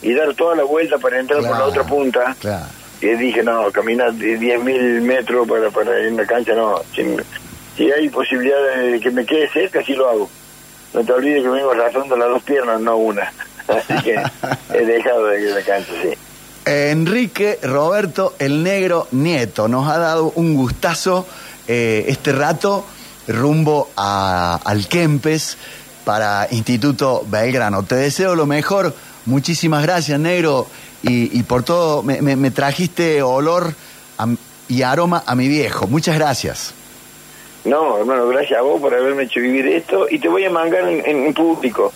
y 0.02 0.12
dar 0.14 0.34
toda 0.34 0.54
la 0.56 0.64
vuelta 0.64 0.98
para 0.98 1.18
entrar 1.20 1.40
por 1.42 1.50
la 1.58 1.64
otra 1.64 1.84
punta, 1.84 2.36
Claro. 2.40 2.66
y 3.00 3.06
dije, 3.14 3.42
no, 3.42 3.70
caminar 3.72 4.12
de 4.12 4.38
10.000 4.38 5.00
metros 5.00 5.48
para, 5.48 5.70
para 5.70 5.98
ir 6.00 6.12
a 6.12 6.22
la 6.22 6.26
cancha, 6.26 6.54
no. 6.54 6.80
Si, 6.94 7.04
si 7.76 7.90
hay 7.90 8.08
posibilidad 8.08 8.56
de 8.80 9.00
que 9.00 9.10
me 9.10 9.24
quede 9.26 9.48
cerca, 9.50 9.82
sí 9.84 9.94
lo 9.94 10.08
hago. 10.08 10.30
No 10.94 11.04
te 11.04 11.12
olvides 11.12 11.42
que 11.42 11.48
vengo 11.48 11.70
arrastrando 11.72 12.16
las 12.16 12.28
dos 12.28 12.42
piernas, 12.42 12.80
no 12.80 12.96
una. 12.96 13.32
Así 13.68 13.94
que 14.02 14.16
he 14.74 14.84
dejado 14.86 15.26
de 15.26 15.42
ir 15.42 15.52
a 15.52 15.54
la 15.56 15.62
cancha, 15.62 15.92
sí. 16.02 16.10
Enrique 16.64 17.58
Roberto 17.62 18.34
el 18.38 18.62
Negro 18.62 19.08
Nieto 19.12 19.68
nos 19.68 19.88
ha 19.88 19.98
dado 19.98 20.32
un 20.36 20.54
gustazo 20.54 21.26
eh, 21.66 22.04
este 22.08 22.32
rato 22.32 22.84
rumbo 23.26 23.90
a, 23.96 24.60
al 24.64 24.86
Kempes 24.86 25.56
para 26.08 26.48
Instituto 26.52 27.22
Belgrano. 27.28 27.82
Te 27.82 27.94
deseo 27.96 28.34
lo 28.34 28.46
mejor. 28.46 28.94
Muchísimas 29.26 29.82
gracias, 29.82 30.18
Negro. 30.18 30.66
Y, 31.02 31.38
y 31.38 31.42
por 31.42 31.64
todo, 31.64 32.02
me, 32.02 32.22
me- 32.22 32.34
me 32.34 32.50
trajiste 32.50 33.20
olor 33.22 33.74
a- 34.16 34.26
y 34.68 34.80
aroma 34.80 35.22
a 35.26 35.34
mi 35.34 35.48
viejo. 35.48 35.86
Muchas 35.86 36.14
gracias. 36.16 36.72
No, 37.66 37.98
hermano, 37.98 38.26
gracias 38.26 38.58
a 38.58 38.62
vos 38.62 38.80
por 38.80 38.94
haberme 38.94 39.24
hecho 39.24 39.40
vivir 39.40 39.66
esto 39.66 40.06
y 40.08 40.18
te 40.18 40.28
voy 40.28 40.46
a 40.46 40.50
mandar 40.50 40.88
en, 40.88 41.04
en- 41.04 41.26
en 41.26 41.34
público. 41.34 41.92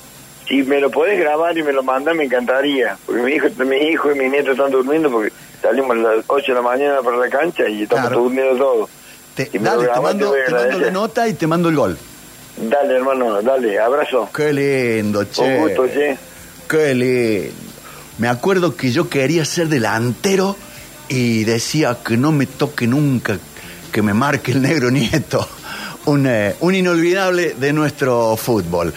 Si 0.47 0.63
me 0.63 0.79
lo 0.79 0.91
podés 0.91 1.19
grabar 1.19 1.57
y 1.57 1.63
me 1.63 1.73
lo 1.73 1.83
mandas, 1.83 2.15
me 2.15 2.25
encantaría. 2.25 2.99
Porque 3.07 3.23
mi 3.23 3.33
hijo, 3.33 3.47
mi 3.65 3.77
hijo 3.79 4.13
y 4.13 4.19
mi 4.19 4.29
nieto 4.29 4.51
están 4.51 4.71
durmiendo 4.71 5.11
porque 5.11 5.33
salimos 5.63 5.93
a 5.93 5.95
las 6.17 6.25
8 6.27 6.45
de 6.49 6.55
la 6.55 6.61
mañana 6.61 6.97
para 7.03 7.17
la 7.17 7.31
cancha 7.31 7.67
y 7.67 7.85
estamos 7.85 8.09
Claro. 8.09 8.25
durmiendo 8.25 8.57
todos. 8.59 8.91
Te, 9.35 9.49
dale, 9.55 9.87
te 9.89 10.01
mando, 10.03 10.35
a 10.35 10.45
te 10.45 10.53
mando 10.53 10.79
la 10.81 10.91
nota 10.91 11.27
y 11.29 11.33
te 11.33 11.47
mando 11.47 11.71
el 11.71 11.77
gol. 11.77 11.97
Dale, 12.57 12.95
hermano, 12.95 13.41
dale, 13.43 13.79
abrazo. 13.79 14.29
Qué 14.35 14.53
lindo, 14.53 15.27
che. 15.29 15.43
Un 15.43 15.57
gusto, 15.59 15.85
che. 15.85 16.17
Qué 16.69 16.95
lindo. 16.95 17.55
Me 18.19 18.29
acuerdo 18.29 18.77
que 18.77 18.93
yo 18.93 19.09
quería 19.09 19.45
ser 19.45 19.69
delantero 19.69 20.57
y 21.09 21.45
decía 21.45 21.99
que 22.05 22.17
no 22.17 22.31
me 22.31 22.47
toque 22.47 22.87
nunca 22.87 23.39
que 23.93 24.03
me 24.03 24.15
marque 24.15 24.53
el 24.53 24.63
negro 24.63 24.91
nieto. 24.93 25.47
Un, 26.07 26.27
eh, 26.27 26.57
un 26.61 26.75
inolvidable 26.75 27.55
de 27.55 27.73
nuestro 27.73 28.37
fútbol. 28.37 28.93